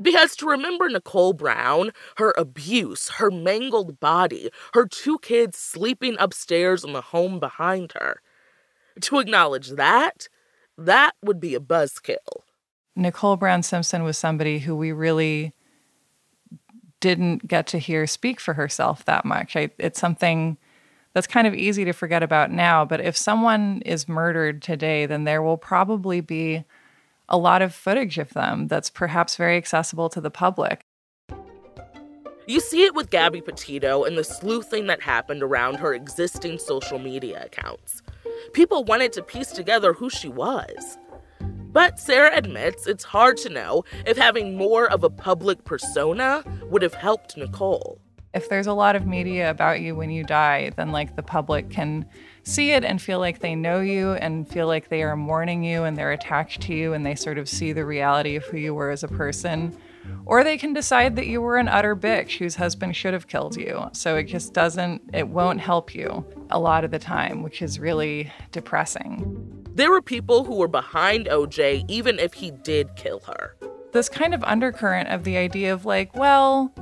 Because 0.02 0.36
to 0.38 0.46
remember 0.46 0.88
Nicole 0.88 1.34
Brown, 1.34 1.92
her 2.18 2.34
abuse, 2.38 3.10
her 3.18 3.30
mangled 3.30 4.00
body, 4.00 4.50
her 4.74 4.88
two 4.88 5.20
kids 5.20 5.58
sleeping 5.58 6.16
upstairs 6.20 6.86
in 6.86 6.94
the 6.94 7.02
home 7.02 7.40
behind 7.40 7.92
her, 7.94 8.22
to 9.02 9.20
acknowledge 9.20 9.70
that, 9.72 10.30
that 10.78 11.16
would 11.22 11.42
be 11.42 11.54
a 11.54 11.60
buzzkill. 11.60 12.44
Nicole 13.00 13.38
Brown 13.38 13.64
Simpson 13.64 14.04
was 14.04 14.18
somebody 14.18 14.60
who 14.60 14.76
we 14.76 14.92
really 14.92 15.54
didn't 17.00 17.48
get 17.48 17.66
to 17.68 17.80
hear 17.80 18.06
speak 18.06 18.40
for 18.40 18.54
herself 18.54 19.06
that 19.06 19.24
much. 19.24 19.56
I, 19.56 19.70
it's 19.78 20.00
something 20.00 20.58
that's 21.14 21.26
kind 21.26 21.48
of 21.48 21.56
easy 21.56 21.86
to 21.86 21.94
forget 21.94 22.22
about 22.22 22.52
now, 22.52 22.84
but 22.84 23.00
if 23.00 23.16
someone 23.16 23.82
is 23.86 24.10
murdered 24.10 24.62
today, 24.62 25.06
then 25.06 25.24
there 25.24 25.42
will 25.42 25.58
probably 25.58 26.20
be 26.20 26.66
a 27.30 27.38
lot 27.38 27.62
of 27.62 27.74
footage 27.74 28.18
of 28.18 28.34
them 28.34 28.68
that's 28.68 28.90
perhaps 28.90 29.36
very 29.36 29.56
accessible 29.56 30.10
to 30.10 30.20
the 30.20 30.32
public. 30.32 30.82
You 32.48 32.60
see 32.60 32.84
it 32.84 32.96
with 32.96 33.12
Gabby 33.12 33.42
Petito 33.42 34.04
and 34.04 34.18
the 34.18 34.24
sleuthing 34.24 34.88
that 34.88 35.02
happened 35.02 35.44
around 35.44 35.76
her 35.76 35.94
existing 35.94 36.58
social 36.58 37.00
media 37.00 37.44
accounts. 37.46 38.02
People 38.54 38.84
wanted 38.84 39.14
to 39.14 39.22
piece 39.22 39.52
together 39.52 39.94
who 39.94 40.10
she 40.10 40.28
was. 40.28 40.98
But 41.72 42.00
Sarah 42.00 42.36
admits 42.36 42.88
it's 42.88 43.04
hard 43.04 43.38
to 43.38 43.50
know 43.50 43.86
if 44.08 44.18
having 44.18 44.58
more 44.58 44.90
of 44.92 45.04
a 45.04 45.10
public 45.10 45.66
persona 45.66 46.44
would 46.64 46.82
have 46.82 46.96
helped 46.96 47.38
Nicole. 47.38 48.02
If 48.34 48.50
there's 48.50 48.68
a 48.68 48.74
lot 48.74 48.96
of 48.96 49.06
media 49.06 49.52
about 49.52 49.80
you 49.80 49.96
when 49.96 50.10
you 50.10 50.24
die, 50.24 50.72
then 50.78 50.92
like 50.92 51.16
the 51.16 51.24
public 51.24 51.70
can 51.70 52.08
see 52.44 52.72
it 52.72 52.84
and 52.84 53.00
feel 53.00 53.20
like 53.20 53.40
they 53.40 53.54
know 53.54 53.82
you 53.82 54.14
and 54.14 54.48
feel 54.48 54.66
like 54.66 54.90
they 54.90 55.04
are 55.04 55.16
mourning 55.16 55.64
you 55.64 55.84
and 55.84 55.96
they're 55.96 56.12
attached 56.12 56.62
to 56.64 56.74
you 56.74 56.94
and 56.94 57.06
they 57.06 57.16
sort 57.16 57.38
of 57.38 57.48
see 57.48 57.72
the 57.72 57.86
reality 57.86 58.36
of 58.36 58.44
who 58.46 58.58
you 58.58 58.74
were 58.74 58.90
as 58.90 59.04
a 59.04 59.08
person. 59.08 59.76
Or 60.26 60.44
they 60.44 60.58
can 60.58 60.74
decide 60.74 61.16
that 61.16 61.28
you 61.28 61.42
were 61.42 61.58
an 61.58 61.68
utter 61.68 61.96
bitch 61.96 62.38
whose 62.38 62.56
husband 62.56 62.96
should 62.96 63.14
have 63.14 63.28
killed 63.28 63.56
you. 63.56 63.90
So 63.94 64.16
it 64.16 64.24
just 64.24 64.54
doesn't, 64.54 65.10
it 65.14 65.28
won't 65.28 65.60
help 65.60 65.96
you 65.96 66.26
a 66.50 66.60
lot 66.60 66.84
of 66.84 66.92
the 66.92 67.00
time, 67.00 67.44
which 67.44 67.62
is 67.62 67.80
really 67.80 68.32
depressing. 68.52 69.46
There 69.74 69.92
were 69.92 70.02
people 70.02 70.44
who 70.44 70.56
were 70.56 70.68
behind 70.68 71.28
OJ 71.28 71.86
even 71.88 72.20
if 72.20 72.34
he 72.34 72.52
did 72.52 72.96
kill 72.96 73.22
her. 73.22 73.56
This 73.92 74.10
kind 74.10 74.34
of 74.34 74.44
undercurrent 74.44 75.10
of 75.10 75.24
the 75.24 75.38
idea 75.38 75.74
of 75.74 75.86
like, 75.86 76.16
well, 76.16 76.74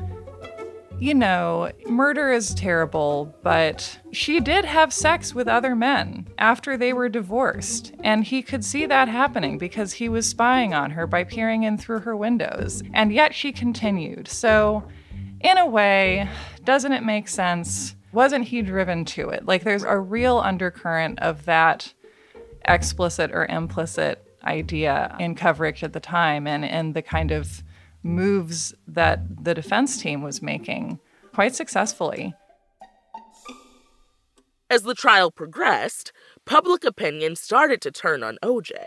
you 0.99 1.13
know, 1.13 1.71
murder 1.87 2.31
is 2.31 2.55
terrible, 2.55 3.35
but 3.43 3.99
she 4.11 4.39
did 4.39 4.65
have 4.65 4.91
sex 4.91 5.35
with 5.35 5.47
other 5.47 5.75
men 5.75 6.27
after 6.39 6.75
they 6.75 6.91
were 6.91 7.09
divorced. 7.09 7.93
And 8.03 8.23
he 8.23 8.41
could 8.41 8.65
see 8.65 8.87
that 8.87 9.07
happening 9.07 9.57
because 9.57 9.93
he 9.93 10.09
was 10.09 10.27
spying 10.27 10.73
on 10.73 10.91
her 10.91 11.05
by 11.05 11.23
peering 11.23 11.63
in 11.63 11.77
through 11.77 11.99
her 11.99 12.15
windows. 12.15 12.81
And 12.93 13.13
yet 13.13 13.35
she 13.35 13.51
continued. 13.51 14.27
So, 14.27 14.87
in 15.41 15.59
a 15.59 15.67
way, 15.67 16.27
doesn't 16.63 16.93
it 16.93 17.03
make 17.03 17.27
sense? 17.27 17.95
Wasn't 18.11 18.45
he 18.45 18.63
driven 18.63 19.05
to 19.05 19.29
it? 19.29 19.45
Like, 19.45 19.63
there's 19.63 19.83
a 19.83 19.99
real 19.99 20.39
undercurrent 20.39 21.19
of 21.19 21.45
that 21.45 21.93
explicit 22.65 23.31
or 23.31 23.45
implicit 23.45 24.23
idea 24.43 25.15
in 25.19 25.35
coverage 25.35 25.83
at 25.83 25.93
the 25.93 25.99
time 25.99 26.47
and, 26.47 26.65
and 26.65 26.95
the 26.95 27.01
kind 27.01 27.31
of 27.31 27.63
moves 28.07 28.73
that 28.87 29.43
the 29.43 29.53
defense 29.53 30.01
team 30.01 30.21
was 30.21 30.41
making 30.41 30.99
quite 31.33 31.53
successfully. 31.53 32.33
As 34.69 34.81
the 34.81 34.95
trial 34.95 35.31
progressed, 35.31 36.11
public 36.45 36.83
opinion 36.83 37.35
started 37.35 37.81
to 37.81 37.91
turn 37.91 38.23
on 38.23 38.37
OJ. 38.43 38.85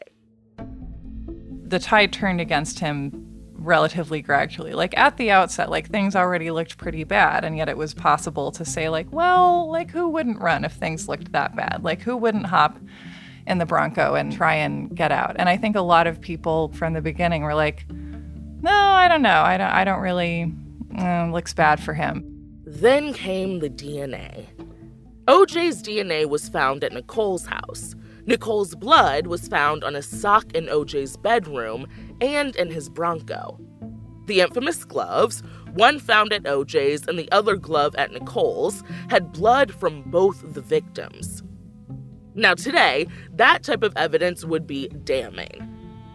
The 1.62 1.78
tide 1.78 2.12
turned 2.12 2.40
against 2.40 2.80
him 2.80 3.12
relatively 3.60 4.22
gradually. 4.22 4.72
Like 4.72 4.96
at 4.98 5.16
the 5.16 5.30
outset, 5.30 5.70
like 5.70 5.88
things 5.88 6.16
already 6.16 6.50
looked 6.50 6.78
pretty 6.78 7.04
bad, 7.04 7.44
and 7.44 7.56
yet 7.56 7.68
it 7.68 7.76
was 7.76 7.94
possible 7.94 8.50
to 8.52 8.64
say, 8.64 8.88
like, 8.88 9.12
well, 9.12 9.70
like 9.70 9.90
who 9.90 10.08
wouldn't 10.08 10.40
run 10.40 10.64
if 10.64 10.72
things 10.72 11.08
looked 11.08 11.32
that 11.32 11.54
bad? 11.54 11.84
Like 11.84 12.00
who 12.02 12.16
wouldn't 12.16 12.46
hop 12.46 12.78
in 13.46 13.58
the 13.58 13.66
Bronco 13.66 14.14
and 14.14 14.32
try 14.32 14.54
and 14.54 14.94
get 14.94 15.12
out? 15.12 15.36
And 15.38 15.48
I 15.48 15.56
think 15.56 15.76
a 15.76 15.82
lot 15.82 16.06
of 16.06 16.20
people 16.20 16.72
from 16.72 16.94
the 16.94 17.02
beginning 17.02 17.42
were 17.42 17.54
like, 17.54 17.86
no, 18.62 18.72
I 18.72 19.08
don't 19.08 19.22
know. 19.22 19.42
I 19.42 19.56
don't. 19.56 19.70
I 19.70 19.84
don't 19.84 20.00
really. 20.00 20.52
Uh, 20.98 21.30
looks 21.30 21.54
bad 21.54 21.80
for 21.80 21.94
him. 21.94 22.24
Then 22.64 23.12
came 23.12 23.60
the 23.60 23.70
DNA. 23.70 24.46
OJ's 25.26 25.82
DNA 25.82 26.28
was 26.28 26.48
found 26.48 26.82
at 26.82 26.92
Nicole's 26.92 27.46
house. 27.46 27.94
Nicole's 28.26 28.74
blood 28.74 29.26
was 29.26 29.48
found 29.48 29.84
on 29.84 29.94
a 29.94 30.02
sock 30.02 30.52
in 30.52 30.66
OJ's 30.66 31.16
bedroom 31.16 31.86
and 32.20 32.54
in 32.56 32.70
his 32.70 32.88
Bronco. 32.88 33.58
The 34.26 34.40
infamous 34.40 34.84
gloves, 34.84 35.42
one 35.72 35.98
found 35.98 36.32
at 36.32 36.42
OJ's 36.44 37.06
and 37.06 37.18
the 37.18 37.30
other 37.32 37.56
glove 37.56 37.94
at 37.96 38.12
Nicole's, 38.12 38.82
had 39.08 39.32
blood 39.32 39.72
from 39.72 40.02
both 40.02 40.54
the 40.54 40.60
victims. 40.60 41.42
Now, 42.34 42.54
today, 42.54 43.06
that 43.34 43.62
type 43.62 43.82
of 43.82 43.96
evidence 43.96 44.44
would 44.44 44.66
be 44.66 44.88
damning. 45.04 45.69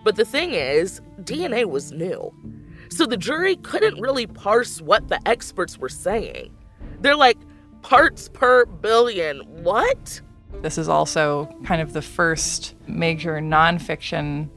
But 0.05 0.17
the 0.17 0.23
thing 0.23 0.51
is, 0.53 1.01
DNA 1.21 1.65
was 1.65 1.91
new. 1.91 2.31
So 2.91 3.07
the 3.07 3.17
jury 3.17 3.55
couldn't 3.55 3.99
really 3.99 4.27
parse 4.27 4.79
what 4.79 5.07
the 5.07 5.19
experts 5.27 5.79
were 5.79 5.89
saying. 5.89 6.55
They're 7.01 7.15
like, 7.15 7.39
parts 7.81 8.29
per 8.29 8.67
billion. 8.67 9.39
What? 9.63 10.21
This 10.61 10.77
is 10.77 10.87
also 10.87 11.49
kind 11.65 11.81
of 11.81 11.93
the 11.93 12.03
first 12.03 12.75
major 12.85 13.39
nonfiction 13.39 14.47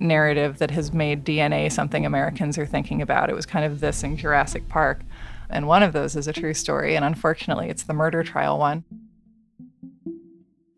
narrative 0.00 0.58
that 0.58 0.70
has 0.72 0.92
made 0.92 1.24
DNA 1.24 1.72
something 1.72 2.04
Americans 2.04 2.58
are 2.58 2.66
thinking 2.66 3.00
about. 3.00 3.30
It 3.30 3.34
was 3.34 3.46
kind 3.46 3.64
of 3.64 3.80
this 3.80 4.02
in 4.02 4.18
Jurassic 4.18 4.68
Park. 4.68 5.00
And 5.48 5.66
one 5.66 5.82
of 5.82 5.94
those 5.94 6.14
is 6.14 6.28
a 6.28 6.32
true 6.32 6.52
story, 6.52 6.94
and 6.94 7.06
unfortunately, 7.06 7.70
it's 7.70 7.84
the 7.84 7.94
murder 7.94 8.22
trial 8.22 8.58
one. 8.58 8.84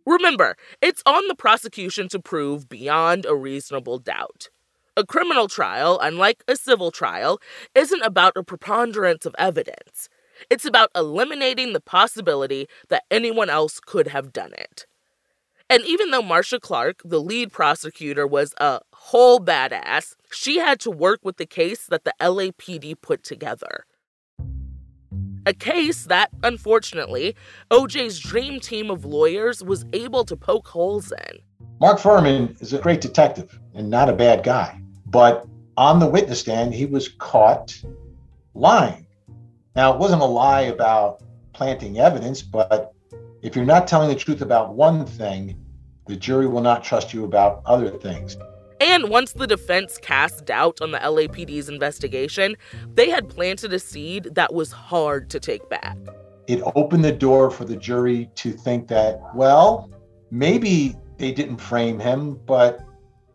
Remember, 0.06 0.56
it's 0.80 1.02
on 1.04 1.26
the 1.26 1.34
prosecution 1.34 2.08
to 2.10 2.20
prove 2.20 2.68
beyond 2.68 3.26
a 3.26 3.34
reasonable 3.34 3.98
doubt. 3.98 4.48
A 4.96 5.04
criminal 5.04 5.48
trial, 5.48 5.98
unlike 6.00 6.44
a 6.46 6.54
civil 6.56 6.92
trial, 6.92 7.40
isn't 7.74 8.02
about 8.02 8.36
a 8.36 8.44
preponderance 8.44 9.26
of 9.26 9.34
evidence. 9.36 10.08
It's 10.48 10.64
about 10.64 10.90
eliminating 10.94 11.72
the 11.72 11.80
possibility 11.80 12.68
that 12.88 13.02
anyone 13.10 13.50
else 13.50 13.80
could 13.80 14.06
have 14.08 14.32
done 14.32 14.52
it. 14.56 14.86
And 15.68 15.84
even 15.84 16.12
though 16.12 16.22
Marcia 16.22 16.60
Clark, 16.60 17.02
the 17.04 17.20
lead 17.20 17.50
prosecutor, 17.50 18.26
was 18.26 18.54
a 18.58 18.80
whole 18.92 19.40
badass, 19.40 20.14
she 20.30 20.58
had 20.58 20.78
to 20.80 20.90
work 20.90 21.20
with 21.24 21.38
the 21.38 21.46
case 21.46 21.84
that 21.86 22.04
the 22.04 22.14
LAPD 22.20 22.94
put 23.02 23.24
together. 23.24 23.84
A 25.46 25.54
case 25.54 26.06
that, 26.06 26.30
unfortunately, 26.42 27.36
OJ's 27.70 28.18
dream 28.18 28.58
team 28.58 28.90
of 28.90 29.04
lawyers 29.04 29.62
was 29.62 29.84
able 29.92 30.24
to 30.24 30.36
poke 30.36 30.66
holes 30.66 31.12
in. 31.12 31.38
Mark 31.80 32.00
Fuhrman 32.00 32.60
is 32.60 32.72
a 32.72 32.78
great 32.78 33.00
detective 33.00 33.60
and 33.72 33.88
not 33.88 34.08
a 34.08 34.12
bad 34.12 34.42
guy. 34.42 34.80
But 35.06 35.46
on 35.76 36.00
the 36.00 36.08
witness 36.08 36.40
stand, 36.40 36.74
he 36.74 36.84
was 36.84 37.10
caught 37.10 37.80
lying. 38.54 39.06
Now, 39.76 39.92
it 39.94 40.00
wasn't 40.00 40.22
a 40.22 40.26
lie 40.26 40.62
about 40.62 41.22
planting 41.52 42.00
evidence, 42.00 42.42
but 42.42 42.92
if 43.42 43.54
you're 43.54 43.64
not 43.64 43.86
telling 43.86 44.08
the 44.08 44.16
truth 44.16 44.42
about 44.42 44.74
one 44.74 45.06
thing, 45.06 45.56
the 46.08 46.16
jury 46.16 46.48
will 46.48 46.60
not 46.60 46.82
trust 46.82 47.14
you 47.14 47.24
about 47.24 47.62
other 47.66 47.90
things. 47.90 48.36
And 48.80 49.08
once 49.08 49.32
the 49.32 49.46
defense 49.46 49.98
cast 49.98 50.44
doubt 50.44 50.80
on 50.82 50.90
the 50.90 50.98
LAPD's 50.98 51.68
investigation, 51.68 52.56
they 52.94 53.08
had 53.08 53.28
planted 53.28 53.72
a 53.72 53.78
seed 53.78 54.34
that 54.34 54.52
was 54.52 54.72
hard 54.72 55.30
to 55.30 55.40
take 55.40 55.68
back. 55.68 55.96
It 56.46 56.62
opened 56.74 57.04
the 57.04 57.12
door 57.12 57.50
for 57.50 57.64
the 57.64 57.76
jury 57.76 58.30
to 58.36 58.52
think 58.52 58.88
that, 58.88 59.20
well, 59.34 59.90
maybe 60.30 60.94
they 61.18 61.32
didn't 61.32 61.56
frame 61.56 61.98
him, 61.98 62.38
but 62.46 62.80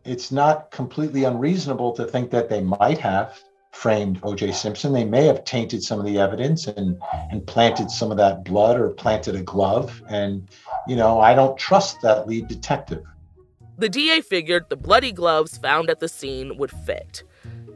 it's 0.06 0.32
not 0.32 0.72
completely 0.72 1.24
unreasonable 1.24 1.94
to 1.94 2.06
think 2.06 2.32
that 2.32 2.50
they 2.50 2.62
might 2.62 2.98
have 3.00 3.40
framed 3.72 4.22
OJ 4.22 4.54
Simpson. 4.54 4.94
They 4.94 5.06
may 5.06 5.26
have 5.26 5.44
tainted 5.46 5.82
some 5.82 6.00
of 6.00 6.06
the 6.06 6.20
evidence 6.20 6.68
and 6.68 7.02
and 7.32 7.46
planted 7.46 7.90
some 7.90 8.12
of 8.12 8.18
that 8.18 8.44
blood 8.44 8.80
or 8.80 8.90
planted 8.90 9.36
a 9.36 9.42
glove. 9.42 10.02
And, 10.10 10.50
you 10.88 10.96
know, 10.96 11.20
I 11.20 11.34
don't 11.34 11.58
trust 11.58 12.02
that 12.02 12.28
lead 12.28 12.48
detective. 12.48 13.04
The 13.82 13.90
DA 13.90 14.22
figured 14.22 14.70
the 14.70 14.76
bloody 14.76 15.12
gloves 15.12 15.58
found 15.58 15.90
at 15.90 16.00
the 16.00 16.08
scene 16.08 16.56
would 16.58 16.70
fit. 16.70 17.24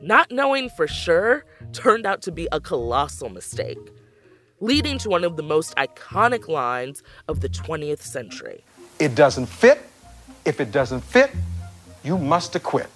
Not 0.04 0.30
knowing 0.30 0.70
for 0.70 0.88
sure 0.88 1.46
turned 1.74 2.06
out 2.06 2.22
to 2.22 2.32
be 2.32 2.48
a 2.52 2.62
colossal 2.62 3.30
mistake, 3.30 3.80
leading 4.60 5.00
to 5.00 5.10
one 5.10 5.24
of 5.24 5.36
the 5.36 5.42
most 5.42 5.76
iconic 5.78 6.48
lines 6.48 7.02
of 7.28 7.40
the 7.42 7.50
20th 7.50 8.02
century. 8.02 8.64
It 9.00 9.16
doesn't 9.16 9.48
fit. 9.48 9.82
If 10.46 10.62
it 10.62 10.72
doesn't 10.72 11.02
fit, 11.02 11.32
you 12.04 12.20
must 12.20 12.56
acquit. 12.56 12.92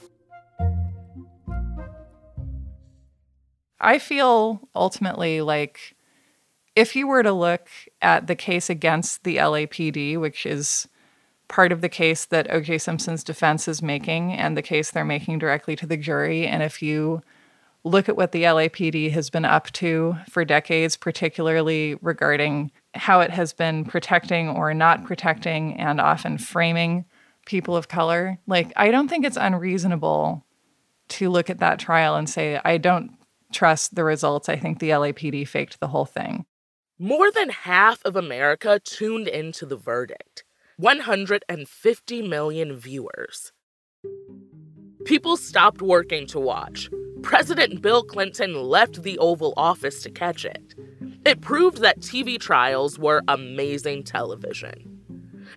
I 3.80 3.98
feel 3.98 4.70
ultimately 4.76 5.42
like 5.42 5.96
if 6.76 6.96
you 6.96 7.08
were 7.08 7.24
to 7.24 7.34
look 7.34 7.70
at 8.04 8.28
the 8.28 8.36
case 8.36 8.70
against 8.70 9.24
the 9.24 9.38
LAPD, 9.38 10.20
which 10.20 10.46
is 10.46 10.88
part 11.50 11.72
of 11.74 11.82
the 11.82 11.90
case 11.90 12.24
that 12.26 12.48
OJ 12.48 12.80
Simpson's 12.80 13.24
defense 13.24 13.68
is 13.68 13.82
making 13.82 14.32
and 14.32 14.56
the 14.56 14.62
case 14.62 14.92
they're 14.92 15.04
making 15.04 15.40
directly 15.40 15.76
to 15.76 15.86
the 15.86 15.98
jury, 15.98 16.48
and 16.48 16.64
if 16.64 16.82
you 16.82 17.22
look 17.84 18.08
at 18.08 18.16
what 18.16 18.32
the 18.32 18.44
LAPD 18.44 19.12
has 19.12 19.30
been 19.30 19.46
up 19.46 19.72
to 19.72 20.16
for 20.30 20.46
decades, 20.46 20.96
particularly 20.96 21.96
regarding 22.02 22.72
how 22.94 23.20
it 23.20 23.32
has 23.32 23.52
been 23.52 23.84
protecting 23.84 24.50
or 24.50 24.74
not 24.74 25.04
protecting 25.04 25.78
and 25.78 26.00
often 26.00 26.38
framing 26.38 27.06
people 27.46 27.76
of 27.76 27.88
color, 27.88 28.38
like, 28.48 28.72
I 28.76 28.92
don't 28.92 29.08
think 29.08 29.26
it's 29.26 29.38
unreasonable 29.38 30.46
to 31.10 31.30
look 31.30 31.50
at 31.50 31.60
that 31.60 31.80
trial 31.80 32.16
and 32.16 32.30
say, 32.30 32.62
I 32.64 32.78
don't 32.78 33.12
trust 33.52 33.96
the 33.96 34.04
results. 34.04 34.50
I 34.50 34.58
think 34.58 34.80
the 34.80 34.90
LAPD 34.90 35.48
faked 35.48 35.80
the 35.80 35.88
whole 35.88 36.06
thing. 36.06 36.46
More 37.00 37.32
than 37.32 37.50
half 37.50 38.04
of 38.06 38.16
America 38.16 38.80
tuned 38.84 39.28
into 39.28 39.66
the 39.66 39.78
verdict 39.78 40.44
150 40.80 42.22
million 42.22 42.78
viewers. 42.78 43.52
People 45.04 45.36
stopped 45.36 45.82
working 45.82 46.26
to 46.28 46.40
watch. 46.40 46.90
President 47.22 47.82
Bill 47.82 48.02
Clinton 48.02 48.56
left 48.56 49.04
the 49.04 49.18
Oval 49.18 49.54
Office 49.58 50.02
to 50.04 50.10
catch 50.10 50.46
it. 50.46 50.76
It 51.26 51.42
proved 51.42 51.80
that 51.80 52.00
TV 52.00 52.40
trials 52.40 52.98
were 52.98 53.24
amazing 53.28 54.04
television. 54.04 55.02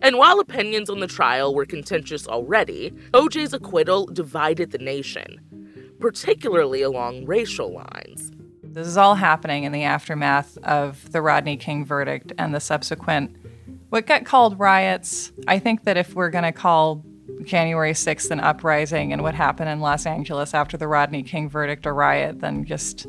And 0.00 0.18
while 0.18 0.40
opinions 0.40 0.90
on 0.90 0.98
the 0.98 1.06
trial 1.06 1.54
were 1.54 1.66
contentious 1.66 2.26
already, 2.26 2.90
OJ's 3.12 3.54
acquittal 3.54 4.06
divided 4.06 4.72
the 4.72 4.78
nation 4.78 5.40
particularly 6.02 6.82
along 6.82 7.24
racial 7.26 7.72
lines. 7.72 8.32
This 8.64 8.88
is 8.88 8.96
all 8.96 9.14
happening 9.14 9.62
in 9.62 9.70
the 9.70 9.84
aftermath 9.84 10.58
of 10.58 11.12
the 11.12 11.22
Rodney 11.22 11.56
King 11.56 11.84
verdict 11.84 12.32
and 12.38 12.52
the 12.52 12.58
subsequent, 12.58 13.36
what 13.92 14.06
got 14.06 14.24
called 14.24 14.58
riots. 14.58 15.32
I 15.46 15.58
think 15.58 15.84
that 15.84 15.98
if 15.98 16.14
we're 16.14 16.30
going 16.30 16.44
to 16.44 16.52
call 16.52 17.04
January 17.44 17.92
6th 17.92 18.30
an 18.30 18.40
uprising 18.40 19.12
and 19.12 19.22
what 19.22 19.34
happened 19.34 19.68
in 19.68 19.80
Los 19.80 20.06
Angeles 20.06 20.54
after 20.54 20.78
the 20.78 20.88
Rodney 20.88 21.22
King 21.22 21.50
verdict 21.50 21.84
a 21.84 21.92
riot, 21.92 22.40
then 22.40 22.64
just, 22.64 23.06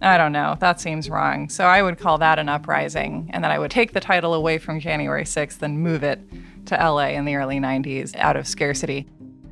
I 0.00 0.16
don't 0.16 0.32
know, 0.32 0.56
that 0.60 0.80
seems 0.80 1.10
wrong. 1.10 1.50
So 1.50 1.66
I 1.66 1.82
would 1.82 1.98
call 1.98 2.16
that 2.16 2.38
an 2.38 2.48
uprising, 2.48 3.28
and 3.34 3.44
then 3.44 3.50
I 3.50 3.58
would 3.58 3.70
take 3.70 3.92
the 3.92 4.00
title 4.00 4.32
away 4.32 4.56
from 4.56 4.80
January 4.80 5.24
6th 5.24 5.60
and 5.60 5.82
move 5.82 6.02
it 6.02 6.18
to 6.64 6.76
LA 6.76 7.08
in 7.08 7.26
the 7.26 7.36
early 7.36 7.60
90s 7.60 8.16
out 8.16 8.38
of 8.38 8.48
scarcity. 8.48 9.06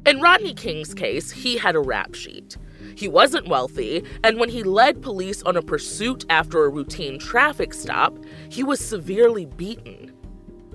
In 0.07 0.23
Rodney 0.23 0.55
King's 0.55 0.95
case, 0.95 1.31
he 1.31 1.59
had 1.59 1.77
a 1.77 1.81
rap 1.81 2.15
sheet. 2.15 2.57
He 2.97 3.07
wasn't 3.07 3.49
wealthy, 3.49 4.03
and 4.25 4.41
when 4.41 4.49
he 4.49 4.63
led 4.63 5.03
police 5.03 5.43
on 5.43 5.59
a 5.59 5.63
pursuit 5.63 6.25
after 6.31 6.65
a 6.65 6.71
routine 6.71 7.19
traffic 7.19 7.75
stop, 7.75 8.19
he 8.49 8.65
was 8.65 8.81
severely 8.81 9.45
beaten. 9.45 10.08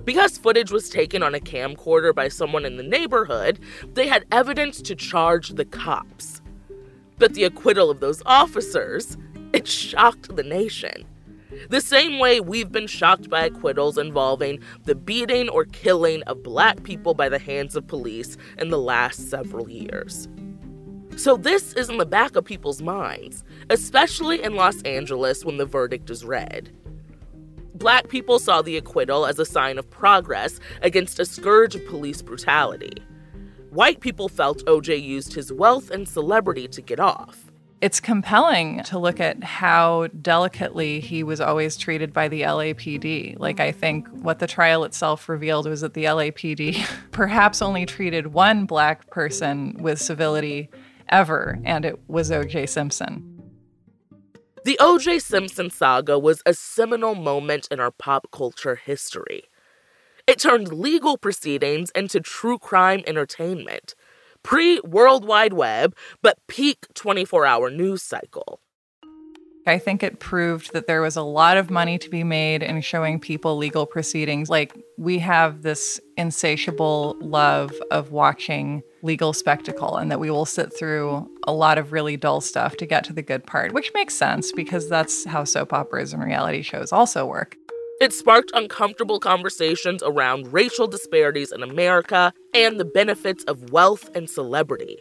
Because 0.04 0.36
footage 0.36 0.70
was 0.70 0.90
taken 0.90 1.22
on 1.22 1.34
a 1.34 1.40
camcorder 1.40 2.14
by 2.14 2.28
someone 2.28 2.64
in 2.64 2.76
the 2.76 2.82
neighborhood, 2.82 3.58
they 3.94 4.06
had 4.06 4.26
evidence 4.30 4.82
to 4.82 4.94
charge 4.94 5.50
the 5.50 5.64
cops. 5.64 6.42
But 7.18 7.34
the 7.34 7.44
acquittal 7.44 7.90
of 7.90 8.00
those 8.00 8.22
officers, 8.26 9.16
it 9.52 9.66
shocked 9.66 10.34
the 10.36 10.42
nation. 10.42 11.06
The 11.70 11.80
same 11.80 12.18
way 12.18 12.40
we've 12.40 12.72
been 12.72 12.88
shocked 12.88 13.30
by 13.30 13.44
acquittals 13.44 13.96
involving 13.96 14.58
the 14.84 14.94
beating 14.94 15.48
or 15.48 15.64
killing 15.64 16.22
of 16.24 16.42
black 16.42 16.82
people 16.82 17.14
by 17.14 17.28
the 17.28 17.38
hands 17.38 17.76
of 17.76 17.86
police 17.86 18.36
in 18.58 18.70
the 18.70 18.78
last 18.78 19.30
several 19.30 19.70
years. 19.70 20.28
So, 21.16 21.36
this 21.36 21.72
is 21.74 21.88
in 21.88 21.98
the 21.98 22.06
back 22.06 22.34
of 22.34 22.44
people's 22.44 22.82
minds, 22.82 23.44
especially 23.70 24.42
in 24.42 24.56
Los 24.56 24.82
Angeles 24.82 25.44
when 25.44 25.58
the 25.58 25.66
verdict 25.66 26.10
is 26.10 26.24
read. 26.24 26.72
Black 27.74 28.08
people 28.08 28.38
saw 28.38 28.62
the 28.62 28.76
acquittal 28.76 29.26
as 29.26 29.38
a 29.38 29.44
sign 29.44 29.78
of 29.78 29.90
progress 29.90 30.60
against 30.82 31.18
a 31.18 31.24
scourge 31.24 31.74
of 31.74 31.86
police 31.86 32.22
brutality. 32.22 33.02
White 33.70 34.00
people 34.00 34.28
felt 34.28 34.64
OJ 34.66 35.02
used 35.02 35.34
his 35.34 35.52
wealth 35.52 35.90
and 35.90 36.08
celebrity 36.08 36.68
to 36.68 36.80
get 36.80 37.00
off 37.00 37.44
it's 37.84 38.00
compelling 38.00 38.82
to 38.84 38.98
look 38.98 39.20
at 39.20 39.44
how 39.44 40.06
delicately 40.22 41.00
he 41.00 41.22
was 41.22 41.38
always 41.38 41.76
treated 41.76 42.14
by 42.14 42.28
the 42.28 42.40
LAPD. 42.40 43.38
Like, 43.38 43.60
I 43.60 43.72
think 43.72 44.08
what 44.08 44.38
the 44.38 44.46
trial 44.46 44.84
itself 44.84 45.28
revealed 45.28 45.68
was 45.68 45.82
that 45.82 45.92
the 45.92 46.04
LAPD 46.04 46.82
perhaps 47.10 47.60
only 47.60 47.84
treated 47.84 48.28
one 48.28 48.64
black 48.64 49.10
person 49.10 49.76
with 49.78 50.00
civility 50.00 50.70
ever, 51.10 51.58
and 51.62 51.84
it 51.84 52.00
was 52.08 52.30
OJ 52.30 52.70
Simpson. 52.70 53.33
The 54.64 54.78
OJ 54.80 55.20
Simpson 55.20 55.68
saga 55.68 56.18
was 56.18 56.40
a 56.46 56.54
seminal 56.54 57.14
moment 57.14 57.68
in 57.70 57.80
our 57.80 57.90
pop 57.90 58.28
culture 58.32 58.76
history. 58.76 59.42
It 60.26 60.38
turned 60.38 60.72
legal 60.72 61.18
proceedings 61.18 61.90
into 61.90 62.18
true 62.18 62.58
crime 62.58 63.02
entertainment 63.06 63.94
pre 64.42 64.80
World 64.80 65.26
Wide 65.26 65.52
Web, 65.52 65.94
but 66.22 66.38
peak 66.48 66.86
24 66.94 67.44
hour 67.44 67.68
news 67.68 68.02
cycle. 68.02 68.58
I 69.66 69.78
think 69.78 70.02
it 70.02 70.18
proved 70.18 70.72
that 70.72 70.86
there 70.86 71.02
was 71.02 71.16
a 71.16 71.22
lot 71.22 71.58
of 71.58 71.70
money 71.70 71.98
to 71.98 72.08
be 72.08 72.24
made 72.24 72.62
in 72.62 72.80
showing 72.80 73.20
people 73.20 73.58
legal 73.58 73.84
proceedings. 73.84 74.48
Like, 74.48 74.74
we 74.96 75.18
have 75.18 75.60
this 75.60 76.00
insatiable 76.16 77.18
love 77.20 77.70
of 77.90 78.12
watching 78.12 78.82
legal 79.04 79.32
spectacle, 79.32 79.96
and 79.96 80.10
that 80.10 80.18
we 80.18 80.30
will 80.30 80.46
sit 80.46 80.76
through 80.76 81.30
a 81.44 81.52
lot 81.52 81.78
of 81.78 81.92
really 81.92 82.16
dull 82.16 82.40
stuff 82.40 82.76
to 82.78 82.86
get 82.86 83.04
to 83.04 83.12
the 83.12 83.22
good 83.22 83.46
part, 83.46 83.72
which 83.72 83.92
makes 83.94 84.14
sense 84.14 84.50
because 84.50 84.88
that's 84.88 85.24
how 85.26 85.44
soap 85.44 85.72
operas 85.72 86.12
and 86.12 86.24
reality 86.24 86.62
shows 86.62 86.90
also 86.90 87.26
work. 87.26 87.56
It 88.00 88.12
sparked 88.12 88.50
uncomfortable 88.54 89.20
conversations 89.20 90.02
around 90.02 90.52
racial 90.52 90.88
disparities 90.88 91.52
in 91.52 91.62
America 91.62 92.32
and 92.52 92.80
the 92.80 92.84
benefits 92.84 93.44
of 93.44 93.70
wealth 93.70 94.10
and 94.16 94.28
celebrity. 94.28 94.98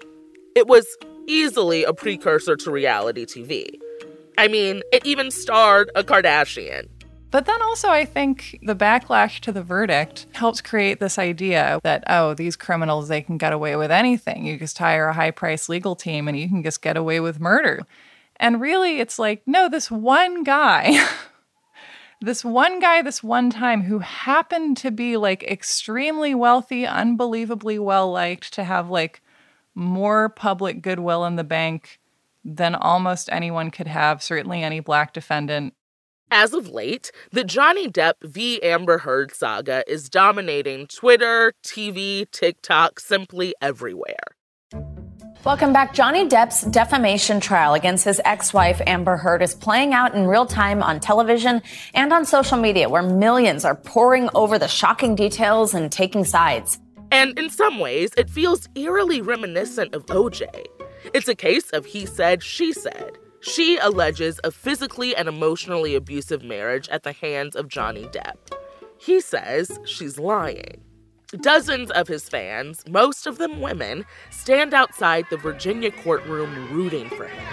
It 0.56 0.68
was 0.68 0.86
easily 1.28 1.84
a 1.84 1.94
precursor 1.94 2.56
to 2.58 2.72
reality 2.72 3.26
TV. 3.26 3.80
I 4.38 4.48
mean, 4.48 4.82
it 4.92 5.06
even 5.06 5.32
starred 5.32 5.90
a 5.96 6.04
Kardashian. 6.04 6.88
But 7.34 7.48
then 7.48 7.64
also, 7.64 7.90
I 7.90 8.06
think 8.06 8.60
the 8.62 8.76
backlash 8.76 9.40
to 9.40 9.52
the 9.52 9.64
verdict 9.64 10.28
helps 10.34 10.62
create 10.62 11.00
this 11.00 11.18
idea 11.18 11.80
that, 11.82 12.04
oh, 12.06 12.36
these 12.36 12.56
criminals, 12.56 13.08
they 13.08 13.24
can 13.24 13.40
get 13.40 13.52
away 13.52 13.76
with 13.76 13.90
anything. 13.90 14.46
You 14.46 14.60
just 14.60 14.78
hire 14.78 15.08
a 15.08 15.14
high 15.14 15.32
priced 15.32 15.68
legal 15.68 15.96
team 15.96 16.28
and 16.28 16.38
you 16.38 16.48
can 16.48 16.62
just 16.62 16.84
get 16.84 16.96
away 16.96 17.20
with 17.20 17.40
murder. 17.40 17.82
And 18.36 18.62
really, 18.62 19.00
it's 19.00 19.18
like, 19.18 19.42
no, 19.48 19.68
this 19.68 19.90
one 19.90 20.44
guy 20.44 20.96
this 22.22 22.46
one 22.46 22.80
guy, 22.80 23.02
this 23.02 23.24
one 23.24 23.50
time, 23.50 23.82
who 23.82 23.98
happened 23.98 24.78
to 24.78 24.92
be 24.92 25.18
like 25.18 25.42
extremely 25.42 26.36
wealthy, 26.36 26.86
unbelievably 26.86 27.80
well 27.80 28.12
liked, 28.12 28.54
to 28.54 28.64
have 28.64 28.92
like 28.92 29.24
more 29.74 30.30
public 30.30 30.84
goodwill 30.84 31.26
in 31.26 31.36
the 31.36 31.44
bank 31.44 32.00
than 32.46 32.76
almost 32.76 33.28
anyone 33.32 33.72
could 33.72 33.88
have, 33.88 34.22
certainly 34.22 34.62
any 34.62 34.80
black 34.80 35.14
defendant. 35.14 35.74
As 36.36 36.52
of 36.52 36.68
late, 36.68 37.12
the 37.32 37.44
Johnny 37.44 37.88
Depp 37.88 38.14
v. 38.24 38.60
Amber 38.64 38.98
Heard 38.98 39.36
saga 39.36 39.84
is 39.88 40.10
dominating 40.10 40.88
Twitter, 40.88 41.54
TV, 41.64 42.26
TikTok, 42.32 43.00
simply 43.00 43.54
everywhere. 43.62 44.26
Welcome 45.46 45.74
back. 45.74 45.94
Johnny 45.94 46.28
Depp's 46.28 46.64
defamation 46.64 47.40
trial 47.40 47.76
against 47.76 48.04
his 48.04 48.20
ex 48.26 48.52
wife, 48.52 48.82
Amber 48.88 49.16
Heard, 49.16 49.44
is 49.44 49.54
playing 49.54 49.94
out 49.94 50.16
in 50.16 50.26
real 50.26 50.48
time 50.48 50.82
on 50.82 51.00
television 51.00 51.62
and 51.94 52.12
on 52.12 52.26
social 52.26 52.58
media, 52.58 52.90
where 52.90 53.04
millions 53.04 53.64
are 53.64 53.76
poring 53.76 54.28
over 54.34 54.58
the 54.58 54.68
shocking 54.68 55.14
details 55.14 55.76
and 55.76 55.92
taking 55.92 56.26
sides. 56.26 56.80
And 57.12 57.38
in 57.38 57.52
some 57.52 57.78
ways, 57.78 58.10
it 58.18 58.28
feels 58.28 58.68
eerily 58.74 59.22
reminiscent 59.22 59.94
of 59.94 60.08
OJ. 60.08 60.48
It's 61.14 61.28
a 61.28 61.36
case 61.36 61.70
of 61.70 61.86
he 61.86 62.08
said, 62.08 62.42
she 62.42 62.74
said. 62.74 63.20
She 63.44 63.78
alleges 63.78 64.40
a 64.46 64.52
physically 64.52 65.14
and 65.14 65.28
emotionally 65.28 65.96
abusive 65.96 66.44
marriage 66.44 66.88
at 66.88 67.04
the 67.04 67.12
hands 67.12 67.58
of 67.58 67.68
Johnny 67.68 68.06
Depp. 68.06 68.38
He 68.98 69.20
says 69.20 69.82
she's 69.86 70.18
lying. 70.18 70.82
Dozens 71.42 71.92
of 71.92 72.08
his 72.08 72.30
fans, 72.30 72.86
most 72.88 73.28
of 73.28 73.40
them 73.40 73.60
women, 73.60 74.06
stand 74.30 74.74
outside 74.74 75.26
the 75.30 75.36
Virginia 75.36 75.92
courtroom 75.92 76.72
rooting 76.72 77.10
for 77.10 77.28
him. 77.28 77.46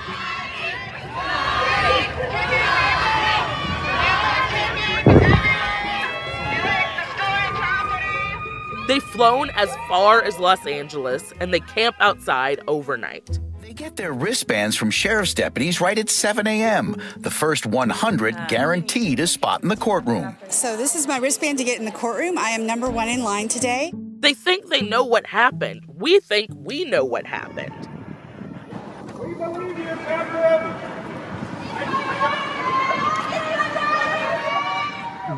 They've 8.86 9.02
flown 9.02 9.50
as 9.50 9.74
far 9.88 10.22
as 10.22 10.38
Los 10.38 10.64
Angeles 10.68 11.32
and 11.40 11.52
they 11.52 11.60
camp 11.60 11.96
outside 11.98 12.60
overnight. 12.68 13.40
They 13.70 13.74
get 13.74 13.94
their 13.94 14.12
wristbands 14.12 14.74
from 14.74 14.90
sheriff's 14.90 15.32
deputies 15.32 15.80
right 15.80 15.96
at 15.96 16.10
7 16.10 16.44
a.m. 16.44 16.96
The 17.16 17.30
first 17.30 17.66
100 17.66 18.34
ah. 18.36 18.46
guaranteed 18.48 19.20
a 19.20 19.28
spot 19.28 19.62
in 19.62 19.68
the 19.68 19.76
courtroom. 19.76 20.36
So, 20.48 20.76
this 20.76 20.96
is 20.96 21.06
my 21.06 21.18
wristband 21.18 21.58
to 21.58 21.62
get 21.62 21.78
in 21.78 21.84
the 21.84 21.92
courtroom. 21.92 22.36
I 22.36 22.48
am 22.48 22.66
number 22.66 22.90
one 22.90 23.08
in 23.08 23.22
line 23.22 23.46
today. 23.46 23.92
They 23.94 24.34
think 24.34 24.66
they 24.70 24.80
know 24.82 25.04
what 25.04 25.24
happened. 25.24 25.84
We 25.86 26.18
think 26.18 26.50
we 26.52 26.84
know 26.84 27.04
what 27.04 27.26
happened. 27.26 27.72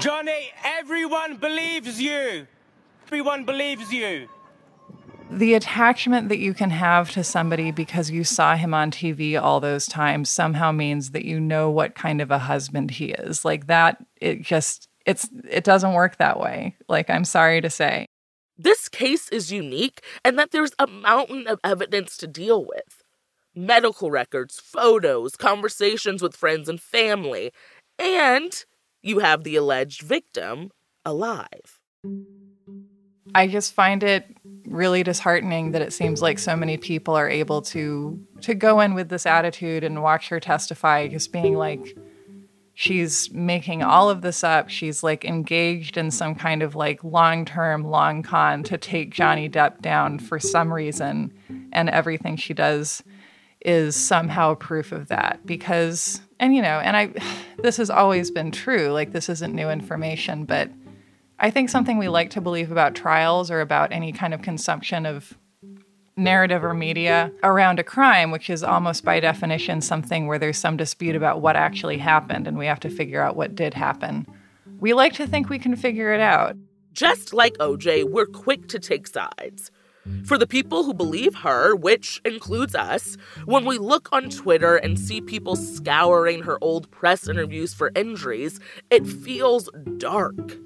Johnny, 0.00 0.52
everyone 0.64 1.36
believes 1.36 2.00
you. 2.00 2.46
Everyone 3.04 3.44
believes 3.44 3.92
you. 3.92 4.26
The 5.30 5.54
attachment 5.54 6.28
that 6.28 6.38
you 6.38 6.54
can 6.54 6.70
have 6.70 7.10
to 7.12 7.24
somebody 7.24 7.70
because 7.70 8.10
you 8.10 8.24
saw 8.24 8.56
him 8.56 8.74
on 8.74 8.90
TV 8.90 9.40
all 9.40 9.60
those 9.60 9.86
times 9.86 10.28
somehow 10.28 10.72
means 10.72 11.10
that 11.10 11.24
you 11.24 11.40
know 11.40 11.70
what 11.70 11.94
kind 11.94 12.20
of 12.20 12.30
a 12.30 12.38
husband 12.38 12.90
he 12.90 13.12
is. 13.12 13.44
Like 13.44 13.66
that, 13.66 14.04
it 14.20 14.42
just, 14.42 14.88
it's, 15.06 15.28
it 15.48 15.64
doesn't 15.64 15.94
work 15.94 16.16
that 16.16 16.38
way. 16.38 16.76
Like, 16.88 17.08
I'm 17.08 17.24
sorry 17.24 17.60
to 17.60 17.70
say. 17.70 18.06
This 18.58 18.88
case 18.88 19.28
is 19.30 19.50
unique 19.50 20.02
and 20.24 20.38
that 20.38 20.50
there's 20.50 20.72
a 20.78 20.86
mountain 20.86 21.46
of 21.46 21.58
evidence 21.64 22.16
to 22.18 22.26
deal 22.26 22.64
with 22.64 23.02
medical 23.54 24.10
records, 24.10 24.60
photos, 24.60 25.36
conversations 25.36 26.22
with 26.22 26.36
friends 26.36 26.68
and 26.68 26.80
family, 26.80 27.52
and 27.98 28.64
you 29.02 29.18
have 29.18 29.44
the 29.44 29.56
alleged 29.56 30.02
victim 30.02 30.70
alive. 31.04 31.80
I 33.34 33.46
just 33.46 33.72
find 33.72 34.02
it 34.02 34.26
really 34.72 35.02
disheartening 35.02 35.72
that 35.72 35.82
it 35.82 35.92
seems 35.92 36.22
like 36.22 36.38
so 36.38 36.56
many 36.56 36.76
people 36.76 37.14
are 37.14 37.28
able 37.28 37.62
to 37.62 38.18
to 38.40 38.54
go 38.54 38.80
in 38.80 38.94
with 38.94 39.08
this 39.08 39.26
attitude 39.26 39.84
and 39.84 40.02
watch 40.02 40.28
her 40.28 40.40
testify 40.40 41.06
just 41.06 41.32
being 41.32 41.54
like 41.54 41.96
she's 42.74 43.30
making 43.32 43.82
all 43.82 44.08
of 44.08 44.22
this 44.22 44.42
up. 44.42 44.70
She's 44.70 45.02
like 45.02 45.24
engaged 45.24 45.96
in 45.96 46.10
some 46.10 46.34
kind 46.34 46.62
of 46.62 46.74
like 46.74 47.04
long-term 47.04 47.84
long 47.84 48.22
con 48.22 48.62
to 48.64 48.78
take 48.78 49.12
Johnny 49.12 49.48
Depp 49.48 49.80
down 49.82 50.18
for 50.18 50.40
some 50.40 50.72
reason 50.72 51.32
and 51.72 51.90
everything 51.90 52.36
she 52.36 52.54
does 52.54 53.02
is 53.64 53.94
somehow 53.94 54.54
proof 54.54 54.90
of 54.90 55.08
that 55.08 55.44
because 55.46 56.20
and 56.40 56.52
you 56.52 56.60
know 56.60 56.80
and 56.80 56.96
i 56.96 57.12
this 57.58 57.76
has 57.76 57.90
always 57.90 58.28
been 58.28 58.50
true 58.50 58.88
like 58.88 59.12
this 59.12 59.28
isn't 59.28 59.54
new 59.54 59.70
information 59.70 60.44
but 60.44 60.68
i 61.38 61.50
think 61.50 61.68
something 61.68 61.98
we 61.98 62.08
like 62.08 62.30
to 62.30 62.40
believe 62.40 62.70
about 62.70 62.94
trials 62.94 63.50
or 63.50 63.60
about 63.60 63.92
any 63.92 64.12
kind 64.12 64.34
of 64.34 64.42
consumption 64.42 65.06
of 65.06 65.36
narrative 66.16 66.62
or 66.62 66.74
media 66.74 67.32
around 67.42 67.78
a 67.78 67.84
crime 67.84 68.30
which 68.30 68.50
is 68.50 68.62
almost 68.62 69.04
by 69.04 69.18
definition 69.18 69.80
something 69.80 70.26
where 70.26 70.38
there's 70.38 70.58
some 70.58 70.76
dispute 70.76 71.16
about 71.16 71.40
what 71.40 71.56
actually 71.56 71.98
happened 71.98 72.46
and 72.46 72.58
we 72.58 72.66
have 72.66 72.80
to 72.80 72.90
figure 72.90 73.22
out 73.22 73.36
what 73.36 73.54
did 73.54 73.72
happen. 73.72 74.26
We 74.78 74.92
like 74.92 75.14
to 75.14 75.26
think 75.26 75.48
we 75.48 75.58
can 75.58 75.74
figure 75.76 76.12
it 76.12 76.20
out. 76.20 76.56
Just 76.92 77.32
like 77.32 77.56
oj 77.58 78.04
we're 78.10 78.26
quick 78.26 78.68
to 78.68 78.78
take 78.78 79.06
sides. 79.06 79.70
For 80.24 80.36
the 80.36 80.48
people 80.48 80.82
who 80.82 80.92
believe 80.92 81.36
her, 81.36 81.76
which 81.76 82.20
includes 82.24 82.74
us, 82.74 83.16
when 83.44 83.64
we 83.64 83.78
look 83.78 84.08
on 84.10 84.30
Twitter 84.30 84.74
and 84.74 84.98
see 84.98 85.20
people 85.20 85.54
scouring 85.54 86.42
her 86.42 86.58
old 86.60 86.90
press 86.90 87.28
interviews 87.28 87.72
for 87.72 87.92
injuries, 87.94 88.58
it 88.90 89.06
feels 89.06 89.70
dark. 89.98 90.58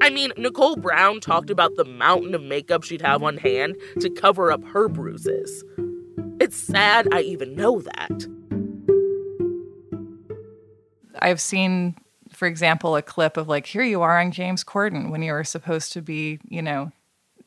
I 0.00 0.10
mean, 0.10 0.32
Nicole 0.36 0.76
Brown 0.76 1.20
talked 1.20 1.50
about 1.50 1.76
the 1.76 1.84
mountain 1.84 2.34
of 2.34 2.42
makeup 2.42 2.82
she'd 2.82 3.02
have 3.02 3.22
on 3.22 3.38
hand 3.38 3.76
to 4.00 4.10
cover 4.10 4.52
up 4.52 4.62
her 4.64 4.88
bruises. 4.88 5.64
It's 6.40 6.56
sad 6.56 7.08
I 7.12 7.20
even 7.20 7.54
know 7.54 7.80
that. 7.80 8.28
I've 11.20 11.40
seen, 11.40 11.96
for 12.30 12.46
example, 12.46 12.96
a 12.96 13.02
clip 13.02 13.36
of 13.36 13.48
like, 13.48 13.66
here 13.66 13.82
you 13.82 14.02
are 14.02 14.20
on 14.20 14.30
James 14.30 14.62
Corden 14.62 15.10
when 15.10 15.22
you 15.22 15.32
were 15.32 15.44
supposed 15.44 15.92
to 15.94 16.02
be, 16.02 16.38
you 16.48 16.60
know, 16.60 16.92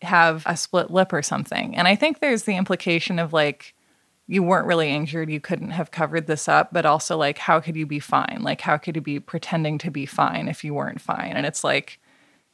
have 0.02 0.44
a 0.46 0.58
split 0.58 0.90
lip 0.90 1.14
or 1.14 1.22
something. 1.22 1.76
And 1.76 1.88
I 1.88 1.96
think 1.96 2.20
there's 2.20 2.44
the 2.44 2.56
implication 2.56 3.20
of 3.20 3.34
like, 3.34 3.76
you 4.28 4.44
weren't 4.44 4.68
really 4.68 4.90
injured, 4.90 5.30
you 5.30 5.40
couldn't 5.40 5.72
have 5.72 5.92
covered 5.92 6.28
this 6.28 6.48
up, 6.48 6.74
but 6.74 6.86
also 6.86 7.18
like, 7.18 7.38
how 7.38 7.60
could 7.60 7.76
you 7.76 7.86
be 7.86 8.00
fine? 8.00 8.40
Like, 8.42 8.62
how 8.62 8.78
could 8.78 8.96
you 8.96 9.02
be 9.02 9.20
pretending 9.20 9.78
to 9.80 9.92
be 9.92 10.06
fine 10.06 10.48
if 10.48 10.64
you 10.64 10.74
weren't 10.74 11.02
fine? 11.02 11.34
And 11.34 11.46
it's 11.46 11.64
like, 11.64 12.00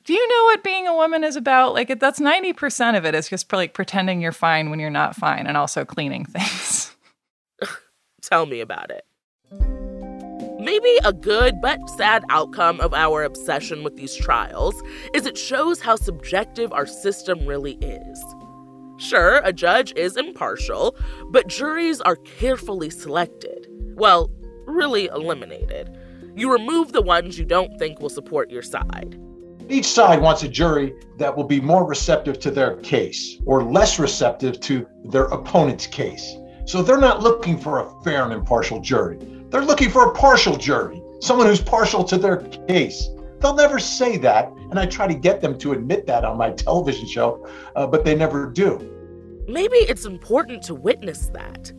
do 0.03 0.13
you 0.13 0.27
know 0.27 0.43
what 0.45 0.63
being 0.63 0.87
a 0.87 0.93
woman 0.93 1.23
is 1.23 1.35
about? 1.35 1.73
Like, 1.73 1.99
that's 1.99 2.19
90% 2.19 2.97
of 2.97 3.05
it 3.05 3.15
is 3.15 3.29
just 3.29 3.51
like 3.53 3.73
pretending 3.73 4.21
you're 4.21 4.31
fine 4.31 4.69
when 4.69 4.79
you're 4.79 4.89
not 4.89 5.15
fine 5.15 5.47
and 5.47 5.55
also 5.55 5.85
cleaning 5.85 6.25
things. 6.29 6.95
Tell 8.21 8.45
me 8.45 8.59
about 8.59 8.91
it. 8.91 9.05
Maybe 10.59 10.97
a 11.03 11.11
good 11.11 11.61
but 11.61 11.89
sad 11.89 12.23
outcome 12.29 12.79
of 12.79 12.93
our 12.93 13.23
obsession 13.23 13.83
with 13.83 13.97
these 13.97 14.15
trials 14.15 14.81
is 15.13 15.25
it 15.25 15.37
shows 15.37 15.81
how 15.81 15.97
subjective 15.97 16.71
our 16.71 16.85
system 16.85 17.45
really 17.45 17.73
is. 17.81 18.23
Sure, 18.97 19.41
a 19.43 19.51
judge 19.51 19.93
is 19.97 20.15
impartial, 20.15 20.95
but 21.31 21.47
juries 21.47 21.99
are 22.01 22.15
carefully 22.15 22.89
selected. 22.89 23.67
Well, 23.95 24.31
really 24.65 25.07
eliminated. 25.07 25.97
You 26.35 26.51
remove 26.51 26.93
the 26.93 27.01
ones 27.01 27.37
you 27.37 27.45
don't 27.45 27.77
think 27.77 27.99
will 27.99 28.09
support 28.09 28.49
your 28.49 28.61
side. 28.61 29.19
Each 29.69 29.85
side 29.85 30.21
wants 30.21 30.43
a 30.43 30.49
jury 30.49 30.93
that 31.17 31.35
will 31.35 31.45
be 31.45 31.61
more 31.61 31.85
receptive 31.85 32.39
to 32.41 32.51
their 32.51 32.75
case 32.77 33.37
or 33.45 33.63
less 33.63 33.97
receptive 33.97 34.59
to 34.61 34.85
their 35.05 35.25
opponent's 35.25 35.87
case. 35.87 36.35
So 36.65 36.81
they're 36.81 36.97
not 36.97 37.23
looking 37.23 37.57
for 37.57 37.79
a 37.79 38.03
fair 38.03 38.23
and 38.23 38.33
impartial 38.33 38.79
jury. 38.81 39.17
They're 39.49 39.63
looking 39.63 39.89
for 39.89 40.07
a 40.07 40.13
partial 40.13 40.57
jury, 40.57 41.01
someone 41.21 41.47
who's 41.47 41.61
partial 41.61 42.03
to 42.05 42.17
their 42.17 42.37
case. 42.67 43.09
They'll 43.39 43.55
never 43.55 43.79
say 43.79 44.17
that, 44.17 44.51
and 44.69 44.79
I 44.79 44.85
try 44.85 45.07
to 45.07 45.13
get 45.13 45.41
them 45.41 45.57
to 45.59 45.73
admit 45.73 46.07
that 46.07 46.25
on 46.25 46.37
my 46.37 46.51
television 46.51 47.07
show, 47.07 47.47
uh, 47.75 47.87
but 47.87 48.05
they 48.05 48.15
never 48.15 48.49
do. 48.49 48.89
Maybe 49.47 49.75
it's 49.75 50.05
important 50.05 50.63
to 50.63 50.75
witness 50.75 51.27
that, 51.33 51.71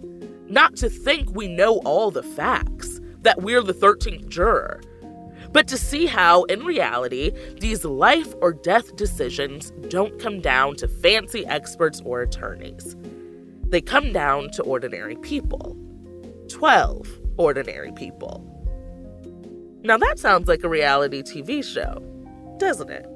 not 0.46 0.76
to 0.76 0.90
think 0.90 1.34
we 1.34 1.48
know 1.48 1.78
all 1.84 2.10
the 2.10 2.22
facts, 2.22 3.00
that 3.22 3.40
we're 3.40 3.62
the 3.62 3.72
13th 3.72 4.28
juror, 4.28 4.82
but 5.54 5.68
to 5.68 5.78
see 5.78 6.06
how, 6.06 6.42
in 6.44 6.64
reality, 6.64 7.30
these 7.60 7.84
life 7.84 8.34
or 8.42 8.52
death 8.52 8.96
decisions 8.96 9.70
don't 9.88 10.18
come 10.18 10.40
down 10.40 10.74
to 10.76 10.88
fancy 10.88 11.46
experts 11.46 12.02
or 12.04 12.22
attorneys. 12.22 12.96
They 13.68 13.80
come 13.80 14.12
down 14.12 14.50
to 14.50 14.64
ordinary 14.64 15.14
people. 15.16 15.76
12 16.48 17.08
ordinary 17.36 17.92
people. 17.92 18.50
Now 19.84 19.96
that 19.96 20.18
sounds 20.18 20.48
like 20.48 20.64
a 20.64 20.68
reality 20.68 21.22
TV 21.22 21.62
show, 21.64 22.02
doesn't 22.58 22.90
it? 22.90 23.06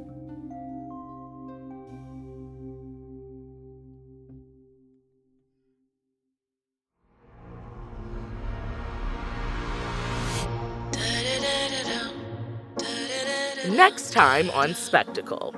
Next 13.90 14.12
time 14.12 14.50
on 14.50 14.74
Spectacle. 14.74 15.54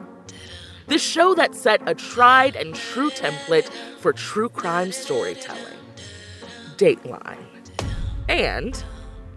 The 0.86 0.98
show 0.98 1.34
that 1.34 1.52
set 1.52 1.82
a 1.88 1.96
tried 1.96 2.54
and 2.54 2.76
true 2.76 3.10
template 3.10 3.68
for 3.98 4.12
true 4.12 4.48
crime 4.48 4.92
storytelling. 4.92 5.80
Dateline. 6.76 7.44
And 8.28 8.84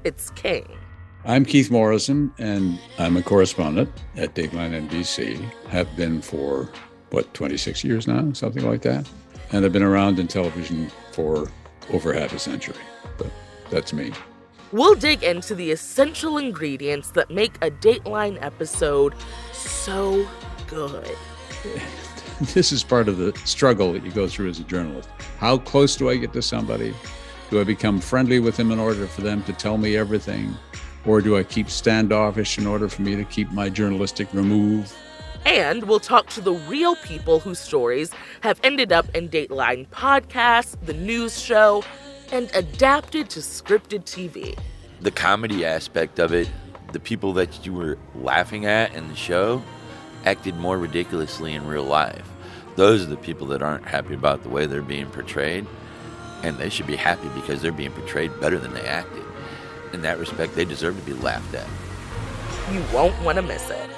it's 0.04 0.30
King. 0.30 0.78
I'm 1.26 1.44
Keith 1.44 1.72
Morrison, 1.72 2.32
and 2.38 2.80
I'm 3.00 3.18
a 3.18 3.24
correspondent 3.24 3.90
at 4.16 4.36
Dateline 4.36 4.88
NBC. 4.88 5.40
Have 5.70 5.96
been 5.96 6.22
for, 6.22 6.70
what, 7.10 7.34
26 7.34 7.84
years 7.84 8.06
now, 8.06 8.32
something 8.34 8.64
like 8.64 8.84
that. 8.84 9.10
And 9.52 9.66
I've 9.66 9.74
been 9.74 9.82
around 9.82 10.20
in 10.20 10.28
television 10.28 10.92
for 11.14 11.50
over 11.92 12.14
half 12.14 12.32
a 12.32 12.38
century. 12.38 12.76
But 13.18 13.32
that's 13.72 13.92
me. 13.92 14.14
We'll 14.74 14.96
dig 14.96 15.22
into 15.22 15.54
the 15.54 15.70
essential 15.70 16.40
ingredients 16.40 17.12
that 17.12 17.30
make 17.30 17.58
a 17.62 17.70
Dateline 17.70 18.42
episode 18.42 19.14
so 19.54 20.28
good. 20.68 21.16
This 22.56 22.72
is 22.72 22.84
part 22.84 23.08
of 23.08 23.18
the 23.18 23.32
struggle 23.46 23.94
that 23.94 24.04
you 24.04 24.12
go 24.12 24.28
through 24.28 24.50
as 24.50 24.60
a 24.60 24.64
journalist. 24.64 25.08
How 25.38 25.60
close 25.60 25.96
do 25.96 26.10
I 26.10 26.18
get 26.18 26.34
to 26.34 26.42
somebody? 26.42 26.94
Do 27.52 27.62
I 27.62 27.64
become 27.64 28.02
friendly 28.02 28.40
with 28.40 28.58
them 28.58 28.72
in 28.72 28.80
order 28.80 29.06
for 29.06 29.22
them 29.22 29.44
to 29.44 29.54
tell 29.54 29.78
me 29.78 29.96
everything? 29.96 30.58
Or 31.06 31.22
do 31.22 31.38
I 31.38 31.44
keep 31.44 31.70
standoffish 31.70 32.58
in 32.58 32.66
order 32.66 32.90
for 32.90 33.04
me 33.04 33.16
to 33.16 33.24
keep 33.24 33.52
my 33.52 33.70
journalistic 33.70 34.34
remove? 34.34 34.94
And 35.46 35.84
we'll 35.84 36.00
talk 36.00 36.28
to 36.32 36.42
the 36.42 36.54
real 36.54 36.96
people 36.98 37.40
whose 37.40 37.60
stories 37.60 38.10
have 38.42 38.60
ended 38.64 38.92
up 38.92 39.08
in 39.16 39.30
Dateline 39.30 39.88
podcasts, 39.90 40.76
the 40.84 40.94
news 40.94 41.40
show, 41.40 41.84
and 42.34 42.50
adapted 42.56 43.30
to 43.30 43.40
scripted 43.40 44.06
TV. 44.06 44.58
The 45.02 45.12
comedy 45.12 45.64
aspect 45.64 46.18
of 46.18 46.34
it, 46.34 46.50
the 46.92 47.00
people 47.00 47.32
that 47.34 47.64
you 47.64 47.74
were 47.74 48.00
laughing 48.16 48.66
at 48.66 48.94
in 48.96 49.08
the 49.08 49.16
show 49.16 49.62
acted 50.26 50.56
more 50.56 50.80
ridiculously 50.80 51.54
in 51.54 51.68
real 51.68 51.84
life. 51.84 52.28
Those 52.76 53.04
are 53.04 53.10
the 53.10 53.18
people 53.18 53.46
that 53.48 53.62
aren't 53.62 53.86
happy 53.86 54.16
about 54.16 54.42
the 54.42 54.50
way 54.50 54.66
they're 54.66 54.82
being 54.82 55.12
portrayed 55.12 55.68
and 56.42 56.58
they 56.58 56.70
should 56.70 56.88
be 56.88 56.96
happy 56.96 57.30
because 57.36 57.62
they're 57.62 57.72
being 57.72 57.92
portrayed 57.92 58.32
better 58.42 58.58
than 58.58 58.74
they 58.74 58.82
acted. 58.82 59.24
In 59.94 60.02
that 60.02 60.18
respect, 60.18 60.56
they 60.56 60.66
deserve 60.66 60.98
to 60.98 61.06
be 61.06 61.14
laughed 61.14 61.54
at. 61.54 61.68
You 62.74 62.84
won't 62.92 63.20
want 63.22 63.36
to 63.36 63.44
miss 63.44 63.70
it. 63.70 63.90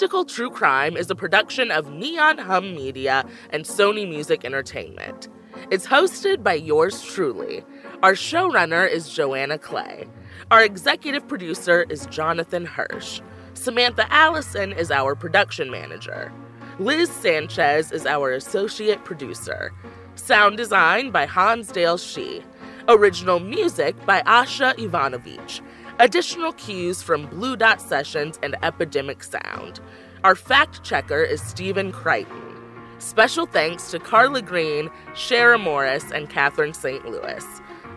Spectacle 0.00 0.24
True 0.24 0.48
Crime 0.48 0.96
is 0.96 1.10
a 1.10 1.14
production 1.14 1.70
of 1.70 1.92
Neon 1.92 2.38
Hum 2.38 2.74
Media 2.74 3.22
and 3.50 3.66
Sony 3.66 4.08
Music 4.08 4.46
Entertainment. 4.46 5.28
It's 5.70 5.86
hosted 5.86 6.42
by 6.42 6.54
yours 6.54 7.02
truly. 7.02 7.62
Our 8.02 8.14
showrunner 8.14 8.90
is 8.90 9.12
Joanna 9.12 9.58
Clay. 9.58 10.08
Our 10.50 10.64
executive 10.64 11.28
producer 11.28 11.84
is 11.90 12.06
Jonathan 12.06 12.64
Hirsch. 12.64 13.20
Samantha 13.52 14.10
Allison 14.10 14.72
is 14.72 14.90
our 14.90 15.14
production 15.14 15.70
manager. 15.70 16.32
Liz 16.78 17.10
Sanchez 17.10 17.92
is 17.92 18.06
our 18.06 18.32
associate 18.32 19.04
producer. 19.04 19.70
Sound 20.14 20.56
design 20.56 21.10
by 21.10 21.26
Hansdale 21.26 21.98
Shi. 21.98 22.42
Original 22.88 23.38
music 23.38 23.94
by 24.06 24.22
Asha 24.22 24.74
Ivanovich. 24.78 25.60
Additional 26.00 26.54
cues 26.54 27.02
from 27.02 27.26
Blue 27.26 27.56
Dot 27.56 27.78
Sessions 27.78 28.38
and 28.42 28.56
Epidemic 28.62 29.22
Sound. 29.22 29.80
Our 30.24 30.34
fact 30.34 30.82
checker 30.82 31.22
is 31.22 31.42
Stephen 31.42 31.92
Crichton. 31.92 32.56
Special 32.98 33.44
thanks 33.44 33.90
to 33.90 33.98
Carla 33.98 34.40
Green, 34.40 34.88
Shara 35.12 35.62
Morris, 35.62 36.10
and 36.10 36.30
Catherine 36.30 36.72
St. 36.72 37.04
Louis. 37.04 37.44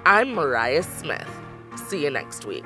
I'm 0.05 0.35
Mariah 0.35 0.83
Smith. 0.83 1.29
See 1.87 2.03
you 2.03 2.09
next 2.09 2.43
week. 2.43 2.65